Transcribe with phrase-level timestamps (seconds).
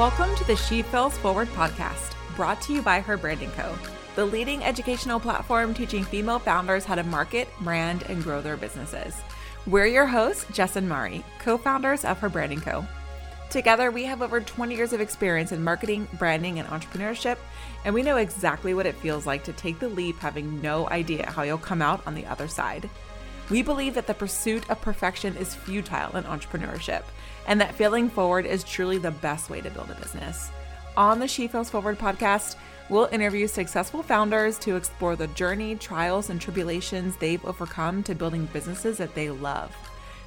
[0.00, 3.78] Welcome to the She Fails Forward podcast, brought to you by Her Brand & Co.,
[4.16, 9.14] the leading educational platform teaching female founders how to market, brand, and grow their businesses.
[9.66, 12.86] We're your hosts, Jess and Mari, co founders of Her Brand & Co.
[13.50, 17.36] Together, we have over 20 years of experience in marketing, branding, and entrepreneurship,
[17.84, 21.30] and we know exactly what it feels like to take the leap having no idea
[21.30, 22.88] how you'll come out on the other side.
[23.50, 27.02] We believe that the pursuit of perfection is futile in entrepreneurship
[27.48, 30.50] and that failing forward is truly the best way to build a business.
[30.96, 32.54] On the She Fails Forward podcast,
[32.88, 38.46] we'll interview successful founders to explore the journey, trials, and tribulations they've overcome to building
[38.52, 39.74] businesses that they love.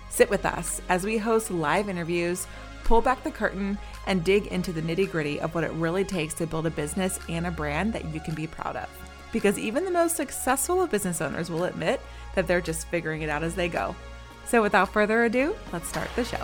[0.10, 2.46] Sit with us as we host live interviews,
[2.84, 6.34] pull back the curtain, and dig into the nitty gritty of what it really takes
[6.35, 8.90] to build a business and a brand that you can be proud of.
[9.32, 12.02] Because even the most successful of business owners will admit
[12.36, 13.96] that they're just figuring it out as they go.
[14.46, 16.44] So, without further ado, let's start the show.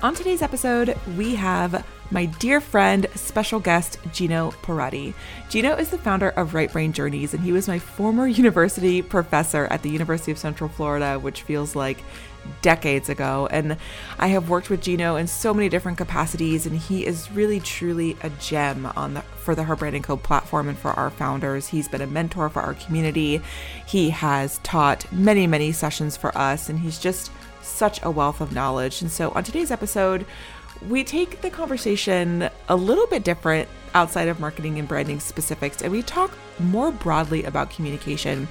[0.00, 5.12] On today's episode, we have my dear friend, special guest, Gino Perrotte.
[5.50, 9.66] Gino is the founder of Right Brain Journeys, and he was my former university professor
[9.66, 11.98] at the University of Central Florida, which feels like
[12.62, 13.48] decades ago.
[13.50, 13.76] And
[14.18, 18.16] I have worked with Gino in so many different capacities, and he is really truly
[18.22, 21.68] a gem on the for the Her Brand & Co platform and for our founders.
[21.68, 23.40] He's been a mentor for our community.
[23.86, 27.30] He has taught many, many sessions for us, and he's just
[27.62, 29.00] such a wealth of knowledge.
[29.00, 30.26] And so on today's episode,
[30.86, 35.90] we take the conversation a little bit different outside of marketing and branding specifics and
[35.90, 38.48] we talk more broadly about communication.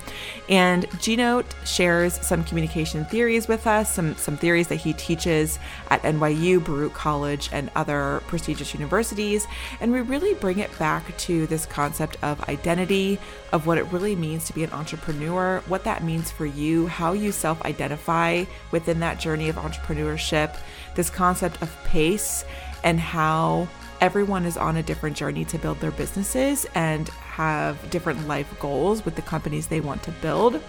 [0.49, 6.01] And Gino shares some communication theories with us, some some theories that he teaches at
[6.03, 9.47] NYU, Baruch College, and other prestigious universities.
[9.81, 13.19] And we really bring it back to this concept of identity,
[13.51, 17.13] of what it really means to be an entrepreneur, what that means for you, how
[17.13, 20.57] you self-identify within that journey of entrepreneurship,
[20.97, 22.43] this concept of pace
[22.83, 23.69] and how
[24.01, 29.05] everyone is on a different journey to build their businesses and have different life goals
[29.05, 30.61] with the companies they want to build.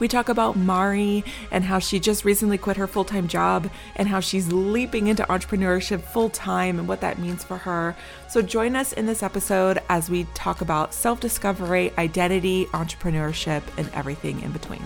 [0.00, 4.08] We talk about Mari and how she just recently quit her full time job and
[4.08, 7.94] how she's leaping into entrepreneurship full time and what that means for her.
[8.28, 13.88] So, join us in this episode as we talk about self discovery, identity, entrepreneurship, and
[13.94, 14.82] everything in between.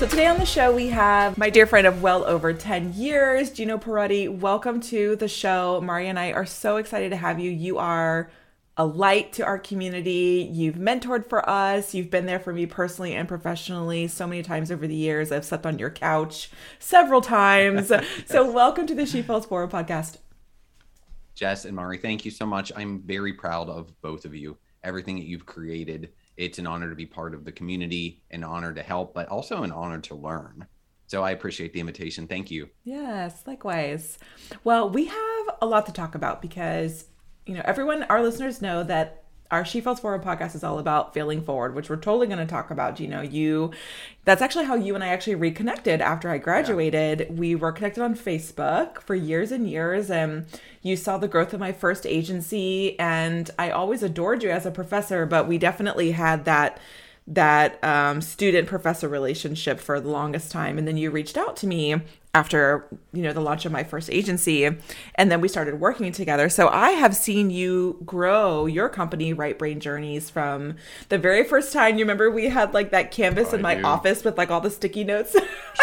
[0.00, 3.50] So today on the show we have my dear friend of well over 10 years,
[3.50, 4.38] Gino Perrotte.
[4.38, 5.78] Welcome to the show.
[5.82, 7.50] Mari and I are so excited to have you.
[7.50, 8.30] You are
[8.78, 10.48] a light to our community.
[10.50, 11.92] You've mentored for us.
[11.92, 15.30] You've been there for me personally and professionally so many times over the years.
[15.30, 17.92] I've slept on your couch several times.
[18.24, 20.16] so welcome to the She Fails Forward podcast.
[21.34, 22.72] Jess and Mari, thank you so much.
[22.74, 24.56] I'm very proud of both of you.
[24.82, 28.72] Everything that you've created it's an honor to be part of the community, an honor
[28.72, 30.66] to help, but also an honor to learn.
[31.06, 32.26] So I appreciate the invitation.
[32.26, 32.68] Thank you.
[32.84, 34.18] Yes, likewise.
[34.62, 37.06] Well, we have a lot to talk about because,
[37.46, 39.19] you know, everyone, our listeners know that
[39.50, 42.46] our She Fails Forward podcast is all about failing forward, which we're totally going to
[42.46, 43.00] talk about.
[43.00, 43.72] You know, you
[44.24, 47.20] that's actually how you and I actually reconnected after I graduated.
[47.20, 47.26] Yeah.
[47.32, 50.46] We were connected on Facebook for years and years, and
[50.82, 52.98] you saw the growth of my first agency.
[52.98, 56.78] And I always adored you as a professor, but we definitely had that
[57.30, 60.78] that um, student professor relationship for the longest time.
[60.78, 61.94] And then you reached out to me
[62.32, 64.64] after you know the launch of my first agency
[65.16, 66.48] and then we started working together.
[66.48, 70.76] So i have seen you grow your company right brain journeys from
[71.08, 73.84] the very first time you remember we had like that canvas oh, in my do.
[73.84, 75.34] office with like all the sticky notes?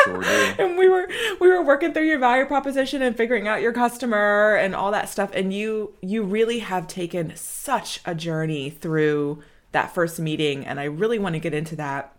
[0.04, 0.24] Sure
[0.60, 1.10] and we were
[1.42, 5.10] we were working through your value proposition and figuring out your customer and all that
[5.10, 5.32] stuff.
[5.34, 10.66] And you you really have taken such a journey through that first meeting.
[10.66, 12.14] And I really want to get into that.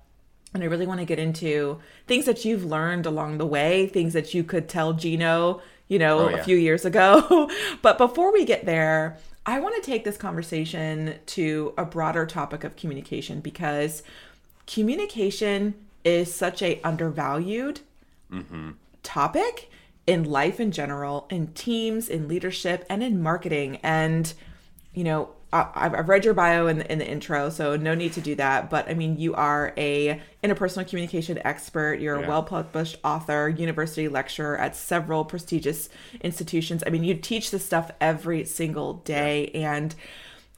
[0.55, 4.15] And I really want to get into things that you've learned along the way, things
[4.15, 6.37] that you could tell Gino, you know, oh, yeah.
[6.37, 7.51] a few years ago.
[7.83, 12.65] but before we get there, I want to take this conversation to a broader topic
[12.65, 14.03] of communication because
[14.67, 15.75] communication
[16.05, 17.81] is such a undervalued
[18.31, 18.71] mm-hmm.
[19.03, 19.71] topic
[20.06, 23.79] in life in general, in teams, in leadership, and in marketing.
[23.83, 24.33] And,
[24.94, 28.21] you know, I've read your bio in the, in the intro, so no need to
[28.21, 28.69] do that.
[28.69, 32.00] But I mean, you are a interpersonal communication expert.
[32.00, 32.27] You're yeah.
[32.27, 35.89] a well-published author, university lecturer at several prestigious
[36.21, 36.85] institutions.
[36.87, 39.50] I mean, you teach this stuff every single day.
[39.55, 39.75] Yeah.
[39.75, 39.95] And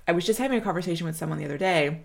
[0.08, 2.00] I was just having a conversation with someone the other day,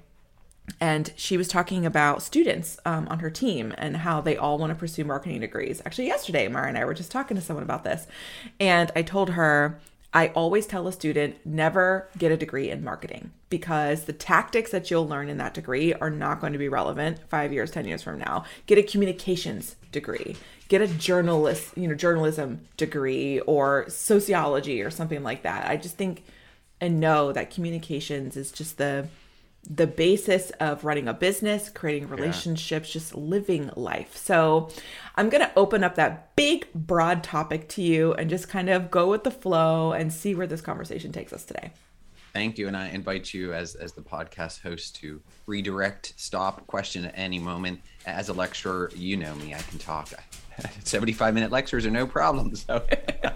[0.80, 4.70] and she was talking about students um, on her team and how they all want
[4.70, 5.82] to pursue marketing degrees.
[5.88, 8.06] Actually, yesterday, Mari and I were just talking to someone about this,
[8.60, 9.80] and I told her
[10.16, 14.90] I always tell a student never get a degree in marketing because the tactics that
[14.90, 18.02] you'll learn in that degree are not going to be relevant 5 years, 10 years
[18.02, 18.46] from now.
[18.66, 20.38] Get a communications degree.
[20.70, 25.70] Get a journalist, you know, journalism degree or sociology or something like that.
[25.70, 26.24] I just think
[26.80, 29.08] and know that communications is just the
[29.70, 32.94] the basis of running a business, creating relationships, yeah.
[32.94, 34.16] just living life.
[34.16, 34.70] So,
[35.16, 38.92] I'm going to open up that big, broad topic to you and just kind of
[38.92, 41.72] go with the flow and see where this conversation takes us today.
[42.36, 42.68] Thank you.
[42.68, 47.40] And I invite you as, as the podcast host to redirect, stop, question at any
[47.40, 47.80] moment.
[48.06, 50.10] As a lecturer, you know me, I can talk.
[50.84, 52.54] 75 minute lectures are no problem.
[52.56, 52.86] So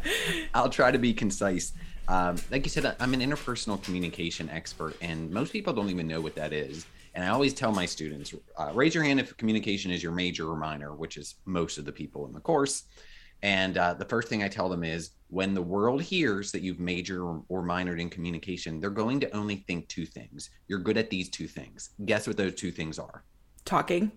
[0.54, 1.72] I'll try to be concise.
[2.09, 6.19] Um, like you said, I'm an interpersonal communication expert, and most people don't even know
[6.19, 6.88] what that is.
[7.13, 10.50] And I always tell my students uh, raise your hand if communication is your major
[10.50, 12.83] or minor, which is most of the people in the course.
[13.44, 16.79] And uh, the first thing I tell them is when the world hears that you've
[16.79, 20.50] majored or, or minored in communication, they're going to only think two things.
[20.67, 21.91] You're good at these two things.
[22.06, 23.23] Guess what those two things are?
[23.65, 24.11] Talking,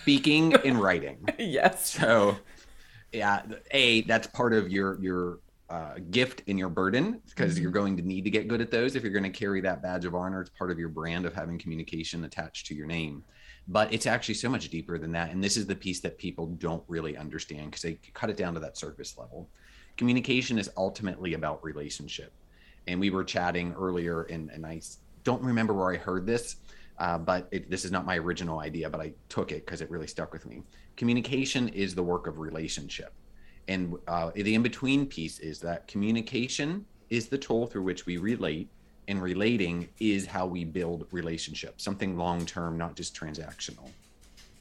[0.00, 1.28] speaking, and writing.
[1.38, 1.90] yes.
[1.90, 2.36] So,
[3.12, 5.38] yeah, a that's part of your your
[5.70, 7.62] uh, gift in your burden because mm-hmm.
[7.62, 9.80] you're going to need to get good at those if you're going to carry that
[9.80, 10.40] badge of honor.
[10.40, 13.22] It's part of your brand of having communication attached to your name.
[13.68, 15.30] But it's actually so much deeper than that.
[15.30, 18.52] And this is the piece that people don't really understand because they cut it down
[18.54, 19.48] to that surface level.
[19.96, 22.32] Communication is ultimately about relationship.
[22.88, 24.80] And we were chatting earlier, and, and I
[25.22, 26.56] don't remember where I heard this,
[26.98, 29.90] uh, but it, this is not my original idea, but I took it because it
[29.90, 30.62] really stuck with me.
[30.96, 33.12] Communication is the work of relationship
[33.68, 38.16] and uh, the in between piece is that communication is the tool through which we
[38.16, 38.68] relate,
[39.08, 43.88] and relating is how we build relationships, something long term, not just transactional.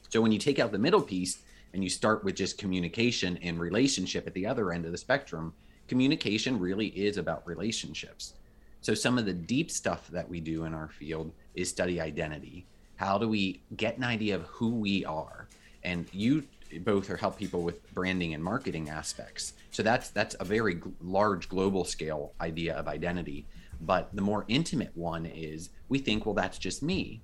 [0.09, 1.39] So when you take out the middle piece
[1.73, 5.53] and you start with just communication and relationship at the other end of the spectrum,
[5.87, 8.33] communication really is about relationships.
[8.81, 12.65] So some of the deep stuff that we do in our field is study identity.
[12.95, 15.47] How do we get an idea of who we are?
[15.83, 16.43] And you
[16.77, 19.53] both are help people with branding and marketing aspects.
[19.71, 23.47] So that's that's a very large global scale idea of identity.
[23.81, 27.21] But the more intimate one is we think, well, that's just me.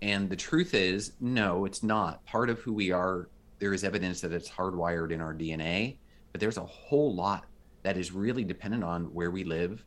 [0.00, 2.24] And the truth is, no, it's not.
[2.26, 3.28] Part of who we are,
[3.60, 5.96] there is evidence that it's hardwired in our DNA,
[6.32, 7.44] but there's a whole lot
[7.84, 9.84] that is really dependent on where we live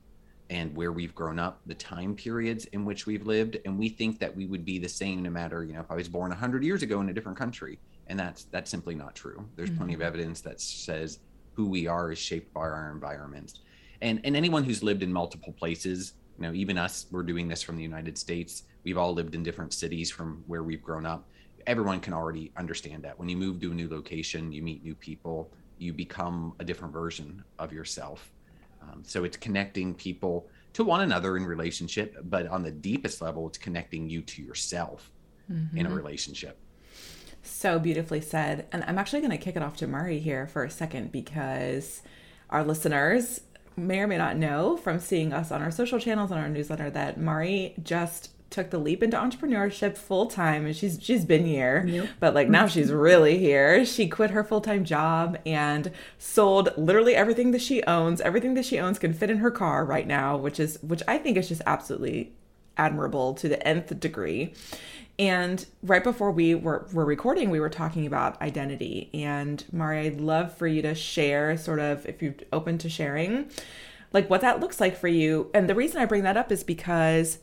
[0.50, 3.58] and where we've grown up, the time periods in which we've lived.
[3.66, 5.96] And we think that we would be the same no matter, you know, if I
[5.96, 9.48] was born 100 years ago in a different country and that's that's simply not true
[9.56, 9.78] there's mm-hmm.
[9.80, 10.08] plenty of mm-hmm.
[10.08, 11.20] evidence that says
[11.54, 13.60] who we are is shaped by our environment
[14.02, 17.62] and and anyone who's lived in multiple places you know even us we're doing this
[17.62, 21.28] from the united states we've all lived in different cities from where we've grown up
[21.68, 24.96] everyone can already understand that when you move to a new location you meet new
[24.96, 28.32] people you become a different version of yourself
[28.82, 33.48] um, so it's connecting people to one another in relationship but on the deepest level
[33.48, 35.12] it's connecting you to yourself
[35.52, 35.78] mm-hmm.
[35.78, 35.98] in a mm-hmm.
[35.98, 36.58] relationship
[37.46, 38.68] so beautifully said.
[38.72, 42.02] And I'm actually going to kick it off to Mari here for a second because
[42.50, 43.42] our listeners
[43.78, 46.90] may or may not know from seeing us on our social channels and our newsletter
[46.90, 51.84] that Mari just took the leap into entrepreneurship full time and she's she's been here
[51.88, 52.08] yep.
[52.20, 57.52] but like now she's really here she quit her full-time job and sold literally everything
[57.52, 60.60] that she owns everything that she owns can fit in her car right now which
[60.60, 62.32] is which i think is just absolutely
[62.78, 64.54] admirable to the nth degree
[65.18, 69.10] and right before we were, were recording, we were talking about identity.
[69.14, 73.50] And Mari, I'd love for you to share, sort of, if you're open to sharing,
[74.12, 75.50] like what that looks like for you.
[75.54, 77.40] And the reason I bring that up is because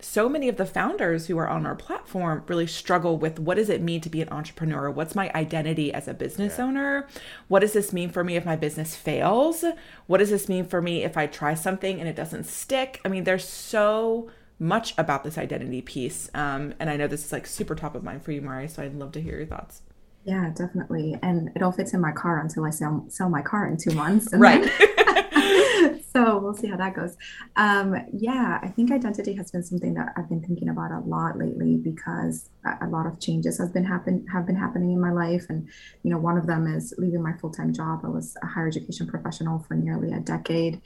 [0.00, 3.70] so many of the founders who are on our platform really struggle with what does
[3.70, 4.90] it mean to be an entrepreneur?
[4.90, 6.64] What's my identity as a business yeah.
[6.64, 7.08] owner?
[7.48, 9.64] What does this mean for me if my business fails?
[10.06, 13.00] What does this mean for me if I try something and it doesn't stick?
[13.04, 16.30] I mean, there's so much about this identity piece.
[16.34, 18.68] Um, and I know this is like super top of mind for you, Mari.
[18.68, 19.82] So I'd love to hear your thoughts.
[20.24, 21.18] Yeah, definitely.
[21.22, 23.92] And it all fits in my car until I sell sell my car in two
[23.92, 24.28] months.
[24.34, 24.64] right.
[26.12, 27.16] so we'll see how that goes.
[27.56, 31.36] Um, yeah, I think identity has been something that I've been thinking about a lot
[31.36, 35.12] lately because a, a lot of changes have been happen have been happening in my
[35.12, 35.68] life, and
[36.02, 38.00] you know, one of them is leaving my full time job.
[38.04, 40.80] I was a higher education professional for nearly a decade,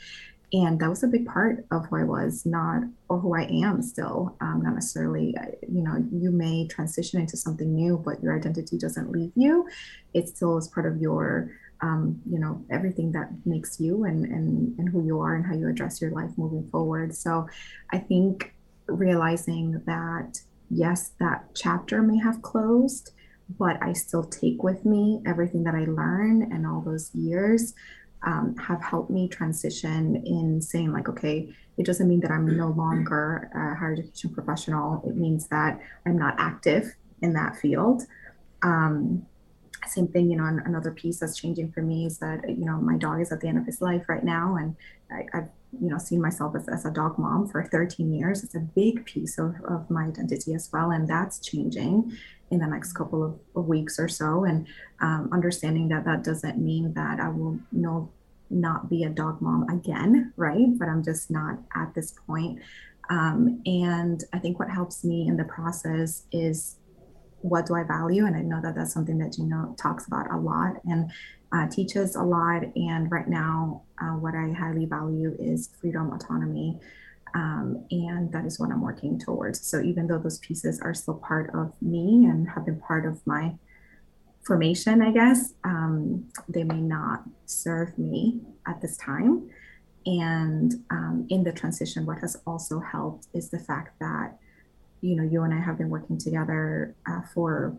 [0.52, 3.82] and that was a big part of who I was, not or who I am
[3.82, 4.34] still.
[4.40, 8.78] Um, not necessarily, uh, you know, you may transition into something new, but your identity
[8.78, 9.68] doesn't leave you.
[10.14, 11.50] It still is part of your,
[11.82, 15.54] um, you know, everything that makes you and and and who you are and how
[15.54, 17.14] you address your life moving forward.
[17.14, 17.46] So,
[17.92, 18.54] I think
[18.86, 20.40] realizing that
[20.70, 23.10] yes, that chapter may have closed,
[23.58, 27.74] but I still take with me everything that I learned and all those years
[28.22, 32.68] um, have helped me transition in saying like, okay, it doesn't mean that I'm no
[32.68, 35.02] longer a higher education professional.
[35.06, 38.02] It means that I'm not active in that field.
[38.62, 39.24] Um,
[39.86, 42.96] same thing, you know, another piece that's changing for me is that, you know, my
[42.96, 44.56] dog is at the end of his life right now.
[44.56, 44.76] And
[45.10, 45.48] I, have
[45.80, 48.42] you know, seen myself as, as a dog mom for 13 years.
[48.42, 50.90] It's a big piece of, of my identity as well.
[50.90, 52.16] And that's changing
[52.50, 54.44] in the next couple of, weeks or so.
[54.44, 54.66] And
[55.00, 58.10] um, understanding that that doesn't mean that I will no
[58.50, 60.78] not be a dog mom again, right?
[60.78, 62.60] But I'm just not at this point.
[63.10, 66.76] Um, and I think what helps me in the process is
[67.40, 68.26] what do I value?
[68.26, 71.10] And I know that that's something that Gino talks about a lot and
[71.52, 72.62] uh, teaches a lot.
[72.76, 76.78] And right now, uh, what I highly value is freedom, autonomy.
[77.34, 79.60] Um, and that is what I'm working towards.
[79.60, 83.26] So even though those pieces are still part of me and have been part of
[83.26, 83.54] my
[84.44, 89.50] formation, I guess, um, they may not serve me at this time.
[90.06, 94.38] And um, in the transition, what has also helped is the fact that,
[95.02, 97.76] you know, you and I have been working together uh, for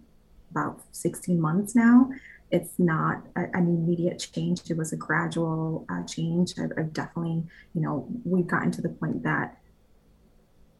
[0.52, 2.10] about 16 months now.
[2.52, 4.62] It's not an immediate change.
[4.70, 6.54] It was a gradual uh, change.
[6.60, 9.58] I've, I've definitely, you know, we've gotten to the point that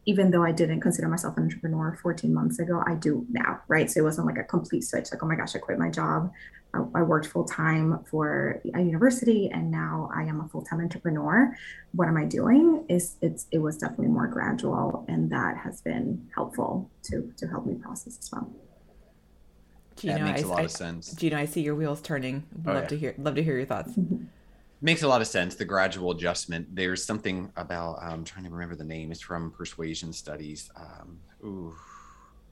[0.06, 3.90] even though I didn't consider myself an entrepreneur 14 months ago, I do now, right?
[3.90, 6.32] So it wasn't like a complete switch, like, oh my gosh, I quit my job.
[6.74, 10.80] I, I worked full time for a university and now I am a full time
[10.80, 11.54] entrepreneur.
[11.92, 12.84] What am I doing?
[12.88, 17.66] Is it's it was definitely more gradual and that has been helpful to to help
[17.66, 18.50] me process as well.
[19.96, 21.12] Gino, that makes I, a lot I, of sense.
[21.14, 22.44] Gino, I see your wheels turning.
[22.66, 22.88] Oh, love yeah.
[22.88, 23.92] to hear love to hear your thoughts.
[24.82, 28.74] makes a lot of sense the gradual adjustment there's something about i'm trying to remember
[28.74, 31.74] the name it's from persuasion studies um, ooh,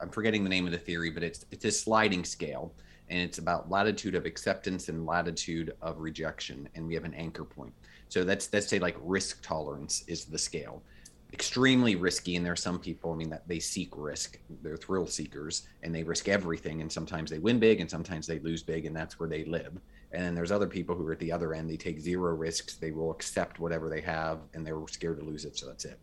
[0.00, 2.72] i'm forgetting the name of the theory but it's it's a sliding scale
[3.10, 7.44] and it's about latitude of acceptance and latitude of rejection and we have an anchor
[7.44, 7.72] point
[8.08, 10.82] so that's let's say like risk tolerance is the scale
[11.32, 15.06] extremely risky and there are some people i mean that they seek risk they're thrill
[15.06, 18.86] seekers and they risk everything and sometimes they win big and sometimes they lose big
[18.86, 19.78] and that's where they live
[20.12, 21.68] and then there's other people who are at the other end.
[21.68, 22.76] They take zero risks.
[22.76, 25.56] They will accept whatever they have and they're scared to lose it.
[25.58, 25.98] So that's it.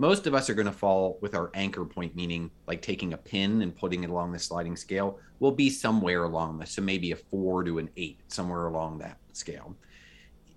[0.00, 3.16] Most of us are going to fall with our anchor point, meaning like taking a
[3.16, 6.72] pin and putting it along the sliding scale, will be somewhere along this.
[6.72, 9.74] So maybe a four to an eight, somewhere along that scale.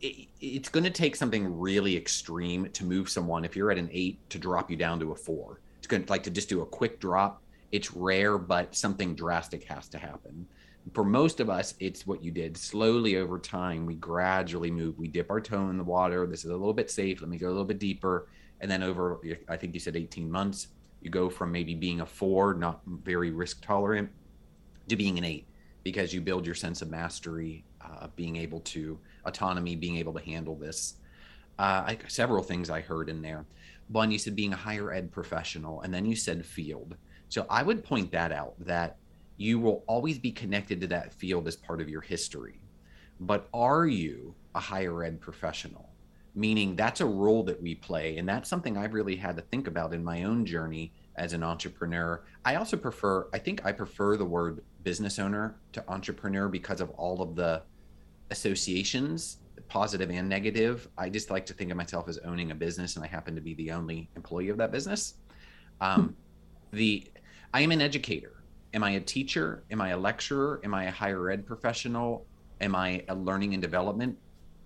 [0.02, 3.90] It, it's going to take something really extreme to move someone, if you're at an
[3.92, 5.62] eight, to drop you down to a four.
[5.78, 7.42] It's going to like to just do a quick drop.
[7.72, 10.48] It's rare, but something drastic has to happen
[10.94, 12.58] for most of us, it's what you did.
[12.58, 14.98] Slowly over time, we gradually move.
[14.98, 16.26] We dip our toe in the water.
[16.26, 17.22] This is a little bit safe.
[17.22, 18.28] Let me go a little bit deeper.
[18.60, 20.68] And then over, I think you said 18 months,
[21.02, 24.10] you go from maybe being a four, not very risk tolerant,
[24.90, 25.48] to being an eight
[25.84, 30.24] because you build your sense of mastery, uh, being able to autonomy, being able to
[30.24, 30.96] handle this.
[31.60, 33.46] Uh, I, several things I heard in there.
[33.90, 36.96] One, you said being a higher ed professional, and then you said field.
[37.30, 38.98] So I would point that out that
[39.38, 42.62] you will always be connected to that field as part of your history.
[43.20, 45.90] But are you a higher ed professional?
[46.36, 48.18] Meaning that's a role that we play.
[48.18, 51.44] And that's something I've really had to think about in my own journey as an
[51.44, 52.22] entrepreneur.
[52.46, 56.90] I also prefer, I think I prefer the word business owner to entrepreneur because of
[56.92, 57.64] all of the
[58.32, 60.88] associations, positive and negative.
[60.98, 63.42] I just like to think of myself as owning a business, and I happen to
[63.42, 65.16] be the only employee of that business.
[65.80, 66.16] Um,
[66.72, 67.12] the
[67.54, 68.42] I am an educator
[68.74, 69.64] am I a teacher?
[69.72, 70.62] Am I a lecturer?
[70.64, 72.26] Am I a higher ed professional?
[72.60, 74.18] Am I a learning and development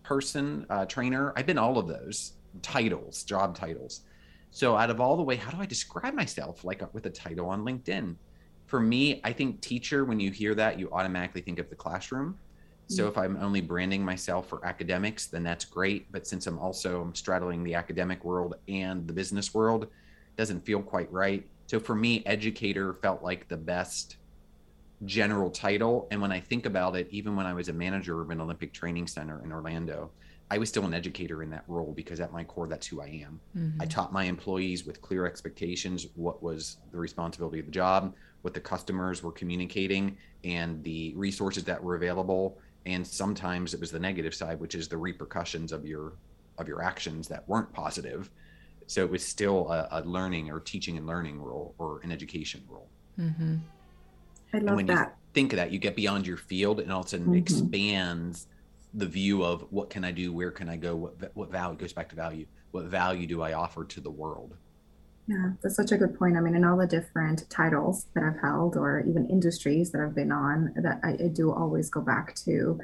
[0.03, 1.33] person, uh, trainer?
[1.35, 4.01] I've been all of those titles, job titles.
[4.51, 7.09] So out of all the way, how do I describe myself like uh, with a
[7.09, 8.15] title on LinkedIn?
[8.67, 12.37] For me, I think teacher, when you hear that, you automatically think of the classroom.
[12.87, 13.11] So mm-hmm.
[13.11, 16.11] if I'm only branding myself for academics, then that's great.
[16.11, 20.81] But since I'm also straddling the academic world and the business world, it doesn't feel
[20.81, 21.45] quite right.
[21.67, 24.17] So for me, educator felt like the best
[25.05, 26.07] general title.
[26.11, 28.73] And when I think about it, even when I was a manager of an Olympic
[28.73, 30.11] training center in Orlando,
[30.51, 33.07] I was still an educator in that role because at my core, that's who I
[33.25, 33.39] am.
[33.57, 33.81] Mm-hmm.
[33.81, 38.13] I taught my employees with clear expectations what was the responsibility of the job,
[38.43, 42.59] what the customers were communicating, and the resources that were available.
[42.85, 46.13] And sometimes it was the negative side, which is the repercussions of your
[46.57, 48.29] of your actions that weren't positive
[48.87, 52.63] so it was still a, a, learning or teaching and learning role or an education
[52.69, 52.87] role.
[53.19, 53.57] Mm-hmm.
[54.53, 55.07] I love and when that.
[55.07, 57.35] You think of that, you get beyond your field, and all of a sudden mm-hmm.
[57.35, 58.47] expands
[58.93, 61.93] the view of what can I do, where can I go, what what value goes
[61.93, 62.45] back to value.
[62.71, 64.55] What value do I offer to the world?
[65.27, 66.37] Yeah, that's such a good point.
[66.37, 70.13] I mean, in all the different titles that I've held, or even industries that I've
[70.13, 72.79] been on, that I, I do always go back to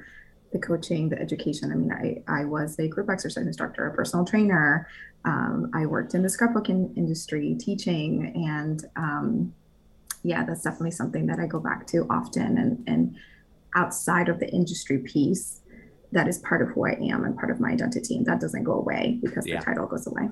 [0.51, 1.71] the coaching, the education.
[1.71, 4.87] I mean, I, I was a group exercise instructor, a personal trainer.
[5.23, 8.33] Um, I worked in the scrapbooking industry teaching.
[8.49, 9.53] And um,
[10.23, 12.57] yeah, that's definitely something that I go back to often.
[12.57, 13.15] And, and
[13.75, 15.61] outside of the industry piece,
[16.11, 18.17] that is part of who I am and part of my identity.
[18.17, 19.59] And that doesn't go away because yeah.
[19.59, 20.27] the title goes away.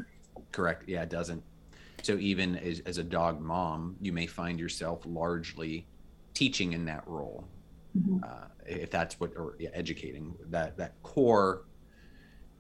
[0.52, 0.84] Correct.
[0.88, 1.44] Yeah, it doesn't.
[2.04, 5.88] So even as, as a dog mom, you may find yourself largely
[6.34, 7.48] teaching in that role.
[7.98, 8.24] Mm-hmm.
[8.24, 11.64] Uh, if that's what or yeah, educating that that core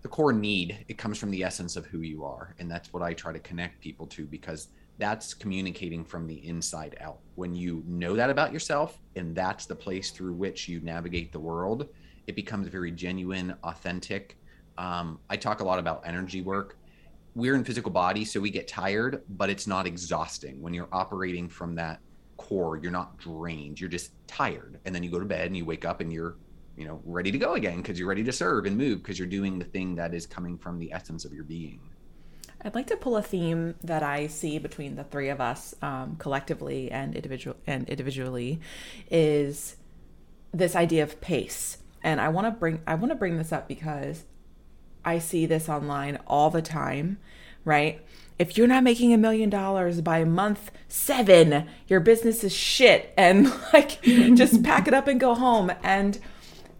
[0.01, 3.03] the core need it comes from the essence of who you are and that's what
[3.03, 7.83] i try to connect people to because that's communicating from the inside out when you
[7.85, 11.87] know that about yourself and that's the place through which you navigate the world
[12.25, 14.35] it becomes very genuine authentic
[14.79, 16.75] um, i talk a lot about energy work
[17.35, 20.61] we're in physical body so we get tired but it's not exhausting.
[20.61, 21.99] When you're operating from that
[22.37, 24.79] core you're not drained you're just tired.
[24.85, 26.35] And then you go to bed and you wake up and you're
[26.75, 29.27] you know ready to go again because you're ready to serve and move because you're
[29.27, 31.81] doing the thing that is coming from the essence of your being.
[32.61, 36.17] I'd like to pull a theme that I see between the three of us, um,
[36.17, 38.59] collectively and individual and individually,
[39.09, 39.77] is
[40.51, 41.77] this idea of pace.
[42.03, 44.25] And I want to bring I want to bring this up because
[45.03, 47.17] I see this online all the time,
[47.65, 48.01] right?
[48.39, 53.13] if you're not making a million dollars by month seven, your business is shit.
[53.17, 55.71] And like, just pack it up and go home.
[55.83, 56.17] And,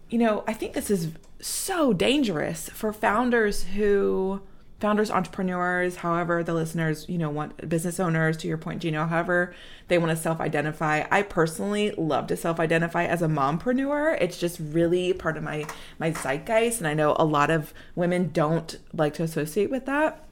[0.08, 4.40] you know, I think this is so dangerous for founders who,
[4.80, 9.54] founders, entrepreneurs, however the listeners, you know, want business owners, to your point, Gino, however
[9.88, 11.04] they want to self identify.
[11.10, 14.16] I personally love to self identify as a mompreneur.
[14.20, 15.66] It's just really part of my,
[15.98, 16.78] my zeitgeist.
[16.78, 20.24] And I know a lot of women don't like to associate with that.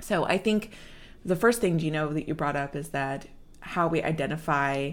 [0.00, 0.72] So I think
[1.24, 3.26] the first thing, Gino, that you brought up is that
[3.60, 4.92] how we identify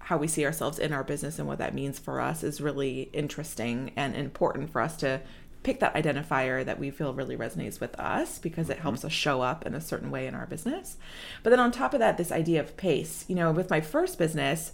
[0.00, 3.10] how we see ourselves in our business and what that means for us is really
[3.12, 5.20] interesting and important for us to
[5.68, 8.84] pick that identifier that we feel really resonates with us because it mm-hmm.
[8.84, 10.96] helps us show up in a certain way in our business.
[11.42, 13.26] But then on top of that, this idea of pace.
[13.28, 14.72] You know, with my first business,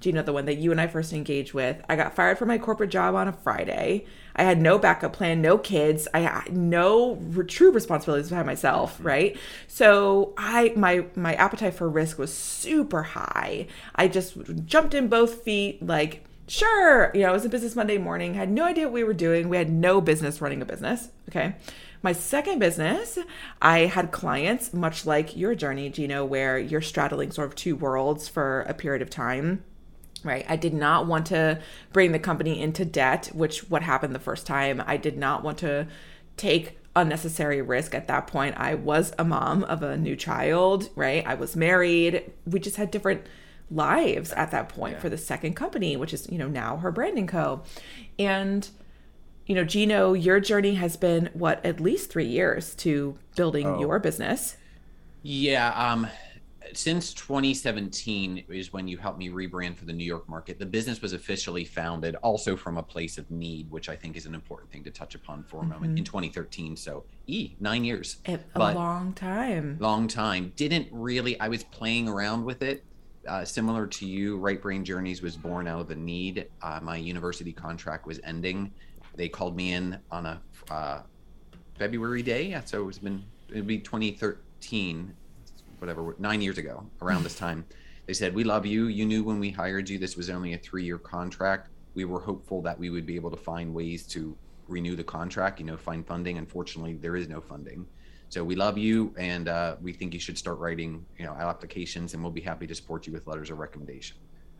[0.00, 2.36] do you know the one that you and I first engaged with, I got fired
[2.36, 4.04] from my corporate job on a Friday.
[4.36, 6.08] I had no backup plan, no kids.
[6.12, 9.06] I had no re- true responsibilities by myself, mm-hmm.
[9.06, 9.36] right?
[9.66, 13.66] So I my my appetite for risk was super high.
[13.94, 17.10] I just jumped in both feet, like sure.
[17.14, 18.34] You know, it was a business Monday morning.
[18.34, 19.48] Had no idea what we were doing.
[19.48, 21.10] We had no business running a business.
[21.28, 21.54] Okay.
[22.02, 23.18] My second business,
[23.62, 28.28] I had clients, much like your journey, Gino, where you're straddling sort of two worlds
[28.28, 29.64] for a period of time
[30.24, 31.60] right i did not want to
[31.92, 35.58] bring the company into debt which what happened the first time i did not want
[35.58, 35.86] to
[36.36, 41.26] take unnecessary risk at that point i was a mom of a new child right
[41.26, 43.22] i was married we just had different
[43.70, 45.00] lives at that point yeah.
[45.00, 47.62] for the second company which is you know now her brand & co
[48.18, 48.70] and
[49.46, 53.80] you know gino your journey has been what at least three years to building oh.
[53.80, 54.56] your business
[55.22, 56.06] yeah um
[56.72, 60.58] since 2017 is when you helped me rebrand for the New York market.
[60.58, 64.26] The business was officially founded also from a place of need, which I think is
[64.26, 65.70] an important thing to touch upon for a mm-hmm.
[65.70, 66.76] moment in 2013.
[66.76, 70.52] So, e nine years, a but long time, long time.
[70.56, 71.38] Didn't really.
[71.40, 72.84] I was playing around with it.
[73.26, 76.48] Uh, similar to you, Right Brain Journeys was born out of a need.
[76.62, 78.72] Uh, my university contract was ending.
[79.16, 81.02] They called me in on a uh,
[81.78, 82.60] February day.
[82.64, 85.14] So it's been it'd be 2013
[85.78, 87.64] whatever, nine years ago, around this time.
[88.06, 88.86] They said, We love you.
[88.86, 91.68] You knew when we hired you, this was only a three year contract.
[91.94, 95.60] We were hopeful that we would be able to find ways to renew the contract,
[95.60, 96.38] you know, find funding.
[96.38, 97.86] Unfortunately, there is no funding.
[98.34, 102.14] So we love you and uh, we think you should start writing, you know, applications
[102.14, 104.16] and we'll be happy to support you with letters of recommendation.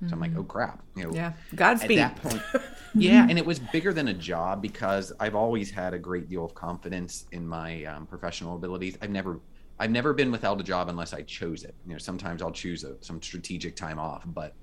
[0.07, 0.41] So I'm like, mm-hmm.
[0.41, 1.13] oh crap, you know.
[1.13, 1.99] Yeah, Godspeed.
[1.99, 2.43] At that point,
[2.95, 6.45] yeah, and it was bigger than a job because I've always had a great deal
[6.45, 8.97] of confidence in my um, professional abilities.
[9.03, 9.41] I've never
[9.81, 11.75] I've never been without a job unless I chose it.
[11.85, 14.55] You know, sometimes I'll choose a, some strategic time off, but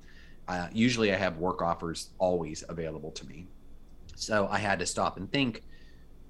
[0.48, 3.48] uh, usually I have work offers always available to me.
[4.16, 5.64] So I had to stop and think,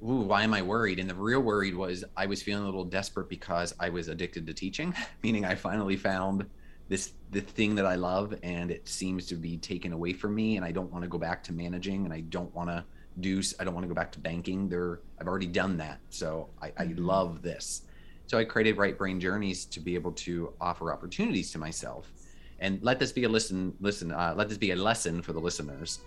[0.04, 1.00] ooh, why am I worried?
[1.00, 4.48] And the real worried was I was feeling a little desperate because I was addicted
[4.48, 6.46] to teaching, meaning I finally found
[6.90, 10.58] this the thing that I love and it seems to be taken away from me
[10.58, 12.84] and I don't want to go back to managing and I don't want to
[13.22, 14.68] do I don't want to go back to banking.
[14.68, 16.00] There I've already done that.
[16.10, 17.06] So I, I mm-hmm.
[17.06, 17.84] love this.
[18.28, 22.14] So I created Right Brain Journeys to be able to offer opportunities to myself,
[22.60, 23.74] and let this be a listen.
[23.82, 26.00] Listen, uh, let this be a lesson for the listeners.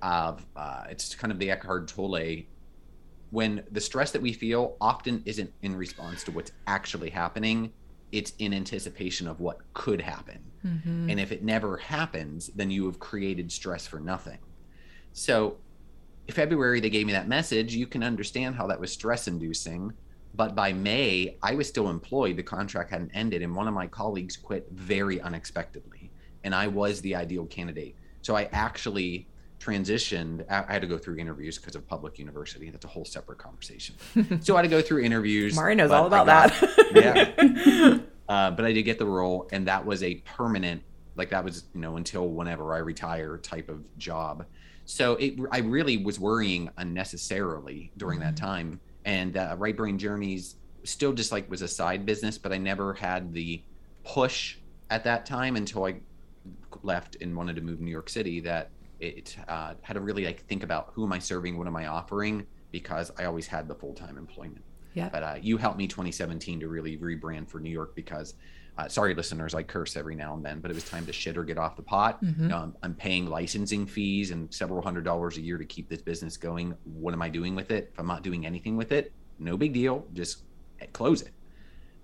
[0.00, 2.44] Of uh, it's kind of the Eckhart Tolle.
[3.32, 7.72] When the stress that we feel often isn't in response to what's actually happening,
[8.12, 10.38] it's in anticipation of what could happen.
[10.66, 11.08] Mm-hmm.
[11.08, 14.36] And if it never happens, then you have created stress for nothing.
[15.14, 15.56] So
[16.30, 17.74] February, they gave me that message.
[17.74, 19.94] You can understand how that was stress inducing.
[20.34, 22.36] But by May, I was still employed.
[22.36, 26.10] The contract hadn't ended, and one of my colleagues quit very unexpectedly.
[26.44, 27.96] And I was the ideal candidate.
[28.20, 29.26] So I actually
[29.62, 30.44] transitioned.
[30.50, 32.70] I had to go through interviews because of public university.
[32.70, 33.94] That's a whole separate conversation.
[34.40, 35.54] so I had to go through interviews.
[35.54, 37.34] Mari knows all about got, that.
[37.36, 37.98] yeah.
[38.28, 40.82] Uh, but I did get the role, and that was a permanent,
[41.16, 44.46] like that was, you know, until whenever I retire type of job.
[44.86, 48.28] So it, I really was worrying unnecessarily during mm-hmm.
[48.28, 48.80] that time.
[49.04, 52.94] And uh, Right Brain Journeys still just like was a side business, but I never
[52.94, 53.62] had the
[54.04, 54.56] push
[54.88, 55.96] at that time until I
[56.82, 58.70] left and wanted to move to New York City that
[59.02, 61.86] it uh, had to really like think about who am I serving, what am I
[61.88, 64.64] offering, because I always had the full time employment.
[64.94, 65.08] Yeah.
[65.08, 68.34] But uh, you helped me 2017 to really rebrand for New York because
[68.78, 71.36] uh, sorry, listeners, I curse every now and then, but it was time to shit
[71.36, 72.24] or get off the pot.
[72.24, 72.44] Mm-hmm.
[72.44, 75.90] You know, I'm, I'm, paying licensing fees and several hundred dollars a year to keep
[75.90, 76.74] this business going.
[76.84, 77.90] What am I doing with it?
[77.92, 80.06] If I'm not doing anything with it, no big deal.
[80.14, 80.44] Just
[80.94, 81.32] close it.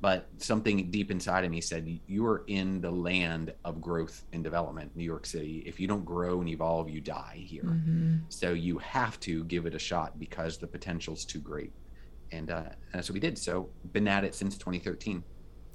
[0.00, 4.44] But something deep inside of me said, You are in the land of growth and
[4.44, 5.64] development, New York City.
[5.66, 7.64] If you don't grow and evolve, you die here.
[7.64, 8.16] Mm-hmm.
[8.28, 11.72] So you have to give it a shot because the potential's too great.
[12.30, 13.38] And, uh, and that's what we did.
[13.38, 15.24] So been at it since 2013.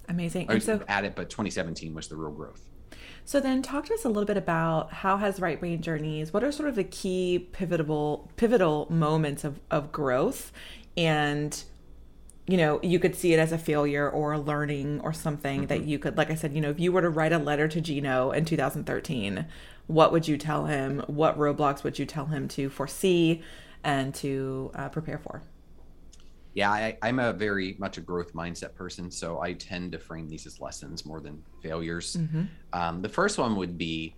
[0.10, 0.50] Amazing.
[0.50, 2.70] and so at it, but 2017 was the real growth.
[3.26, 6.44] So then talk to us a little bit about how has Right Brain Journeys, what
[6.44, 10.52] are sort of the key pivotal pivotal moments of, of growth
[10.98, 11.64] and
[12.48, 15.68] you know, you could see it as a failure or a learning or something mm-hmm.
[15.68, 17.68] that you could, like I said, you know, if you were to write a letter
[17.68, 19.46] to Gino in 2013,
[19.88, 21.04] what would you tell him?
[21.08, 23.42] What roadblocks would you tell him to foresee
[23.84, 25.44] and to uh, prepare for?
[26.54, 30.30] yeah, I, am a very much a growth mindset person, so I tend to frame
[30.30, 32.18] these as lessons more than failures.
[32.18, 32.44] Mm-hmm.
[32.74, 34.16] Um, the first one would be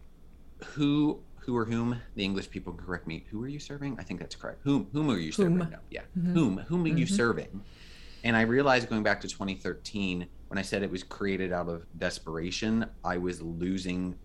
[0.64, 3.26] who, who or whom the English people correct me.
[3.32, 3.98] Who are you serving?
[4.00, 4.60] I think that's correct.
[4.64, 5.58] Whom, whom are you serving?
[5.58, 6.34] No, yeah, mm-hmm.
[6.34, 6.98] whom, whom are mm-hmm.
[6.98, 7.64] you serving?
[8.26, 11.86] And I realized going back to 2013 when I said it was created out of
[11.98, 14.16] desperation, I was losing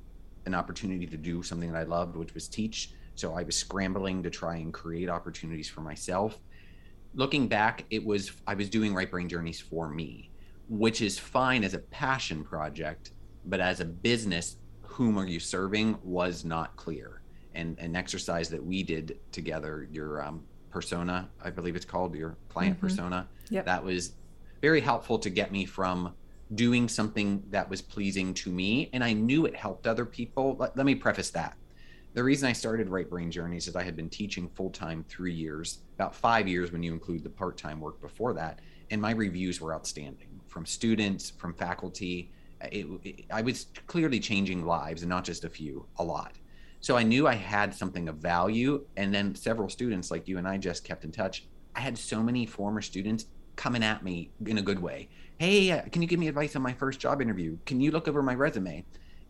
[0.46, 2.92] an opportunity to do something that I loved, which was teach.
[3.14, 6.40] So I was scrambling to try and create opportunities for myself
[7.14, 10.30] looking back, it was I was doing right brain journeys for me,
[10.68, 13.12] which is fine as a passion project,
[13.46, 17.22] but as a business, whom are you serving was not clear.
[17.54, 22.36] And an exercise that we did together, your um, persona, I believe it's called your
[22.48, 22.86] client mm-hmm.
[22.86, 23.66] persona, yep.
[23.66, 24.12] that was
[24.60, 26.14] very helpful to get me from
[26.54, 30.76] doing something that was pleasing to me and i knew it helped other people let,
[30.76, 31.56] let me preface that
[32.12, 35.32] the reason I started Right Brain Journeys is I had been teaching full time three
[35.32, 38.58] years, about five years when you include the part time work before that,
[38.90, 42.32] and my reviews were outstanding from students, from faculty.
[42.62, 46.32] It, it, I was clearly changing lives, and not just a few, a lot.
[46.80, 50.48] So I knew I had something of value, and then several students like you and
[50.48, 51.46] I just kept in touch.
[51.76, 53.26] I had so many former students
[53.60, 55.08] coming at me in a good way.
[55.38, 57.58] Hey, uh, can you give me advice on my first job interview?
[57.66, 58.84] Can you look over my resume?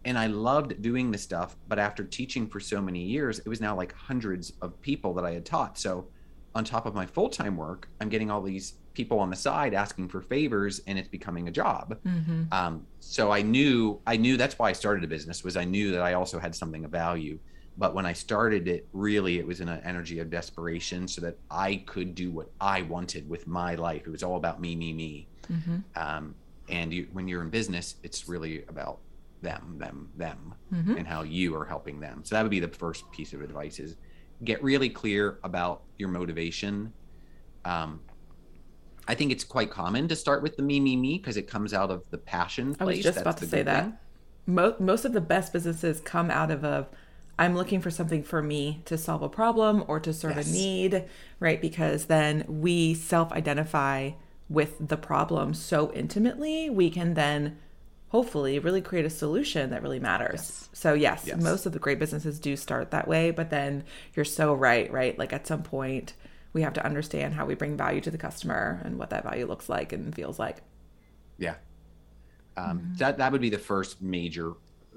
[0.04, 1.56] and I loved doing this stuff.
[1.68, 5.24] But after teaching for so many years, it was now like hundreds of people that
[5.24, 5.78] I had taught.
[5.78, 6.06] So,
[6.54, 9.72] on top of my full time work, I'm getting all these people on the side
[9.72, 11.96] asking for favors, and it's becoming a job.
[12.04, 12.44] Mm-hmm.
[12.50, 15.92] Um, so I knew I knew that's why I started a business was I knew
[15.92, 17.38] that I also had something of value.
[17.80, 21.38] But when I started it, really, it was in an energy of desperation, so that
[21.50, 24.02] I could do what I wanted with my life.
[24.06, 25.26] It was all about me, me, me.
[25.50, 25.78] Mm-hmm.
[25.96, 26.34] Um,
[26.68, 28.98] and you, when you're in business, it's really about
[29.40, 30.98] them, them, them, mm-hmm.
[30.98, 32.20] and how you are helping them.
[32.22, 33.96] So that would be the first piece of advice: is
[34.44, 36.92] get really clear about your motivation.
[37.64, 38.00] Um,
[39.08, 41.72] I think it's quite common to start with the me, me, me because it comes
[41.72, 42.74] out of the passion.
[42.74, 42.80] Place.
[42.80, 44.02] I was just That's about to say that.
[44.44, 46.86] Most most of the best businesses come out of a
[47.40, 50.50] I'm looking for something for me to solve a problem or to serve yes.
[50.50, 51.04] a need,
[51.40, 51.58] right?
[51.58, 54.10] Because then we self identify
[54.50, 57.56] with the problem so intimately, we can then
[58.08, 60.32] hopefully really create a solution that really matters.
[60.34, 60.68] Yes.
[60.74, 64.26] So yes, yes, most of the great businesses do start that way, but then you're
[64.26, 65.18] so right, right?
[65.18, 66.12] Like at some point
[66.52, 69.46] we have to understand how we bring value to the customer and what that value
[69.46, 70.58] looks like and feels like.
[71.38, 71.54] Yeah.
[72.58, 72.94] Um, mm-hmm.
[72.96, 74.52] That that would be the first major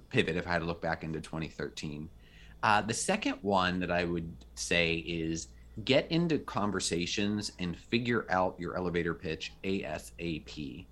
[0.09, 2.09] pivot if I had to look back into 2013.
[2.63, 5.49] Uh, the second one that I would say is
[5.83, 10.85] get into conversations and figure out your elevator pitch ASAP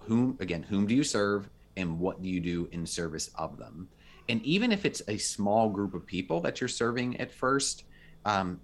[0.00, 3.88] whom again whom do you serve and what do you do in service of them?
[4.28, 7.84] And even if it's a small group of people that you're serving at first
[8.24, 8.60] um,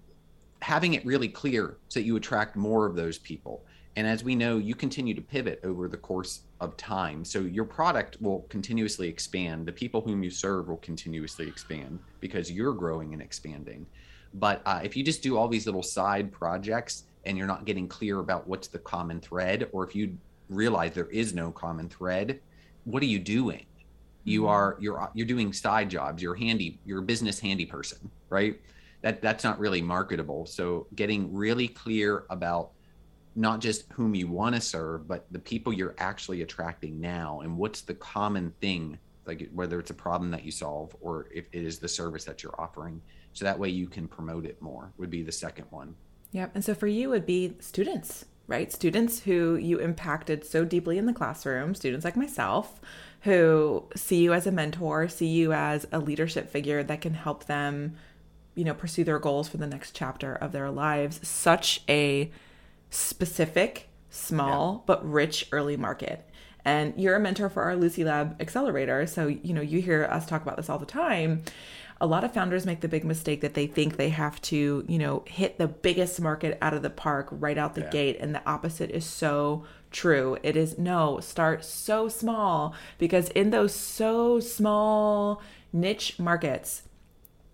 [0.61, 3.65] having it really clear so that you attract more of those people
[3.99, 7.65] and as we know you continue to pivot over the course of time so your
[7.65, 13.13] product will continuously expand the people whom you serve will continuously expand because you're growing
[13.13, 13.85] and expanding
[14.33, 17.87] But uh, if you just do all these little side projects and you're not getting
[17.87, 20.17] clear about what's the common thread, or if you
[20.49, 22.39] realize there is no common thread,
[22.85, 23.65] what are you doing?
[24.23, 24.49] You Mm-hmm.
[24.49, 26.21] are you're you're doing side jobs.
[26.23, 26.79] You're handy.
[26.85, 28.59] You're a business handy person, right?
[29.01, 30.45] That that's not really marketable.
[30.45, 32.71] So getting really clear about
[33.35, 37.57] not just whom you want to serve, but the people you're actually attracting now, and
[37.57, 41.63] what's the common thing, like whether it's a problem that you solve or if it
[41.63, 43.01] is the service that you're offering.
[43.33, 44.91] So that way you can promote it more.
[44.97, 45.95] Would be the second one.
[46.31, 46.51] Yep.
[46.55, 48.71] And so for you, would be students, right?
[48.71, 52.81] Students who you impacted so deeply in the classroom, students like myself,
[53.21, 57.45] who see you as a mentor, see you as a leadership figure that can help
[57.45, 57.95] them,
[58.55, 61.25] you know, pursue their goals for the next chapter of their lives.
[61.27, 62.31] Such a
[62.89, 66.25] specific, small, but rich early market.
[66.65, 69.07] And you're a mentor for our Lucy Lab Accelerator.
[69.07, 71.43] So, you know, you hear us talk about this all the time.
[72.01, 74.97] A lot of founders make the big mistake that they think they have to, you
[74.97, 77.89] know, hit the biggest market out of the park right out the Yeah.
[77.89, 78.17] gate.
[78.19, 80.37] And the opposite is so true.
[80.43, 85.41] It is no, start so small because in those so small
[85.73, 86.83] niche markets,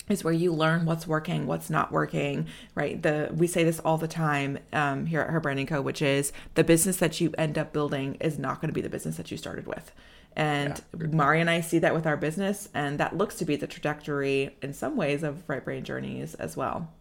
[0.10, 3.02] is where you learn what's working, what's not working, right?
[3.02, 6.02] The we say this all the time um, here at Her Brand & Co., which
[6.02, 9.18] is the business that you end up building is not going to be the business
[9.18, 9.91] that you started with.
[10.36, 13.68] And Mari and I see that with our business, and that looks to be the
[13.68, 16.91] trajectory in some ways of Right Brain Journeys as well.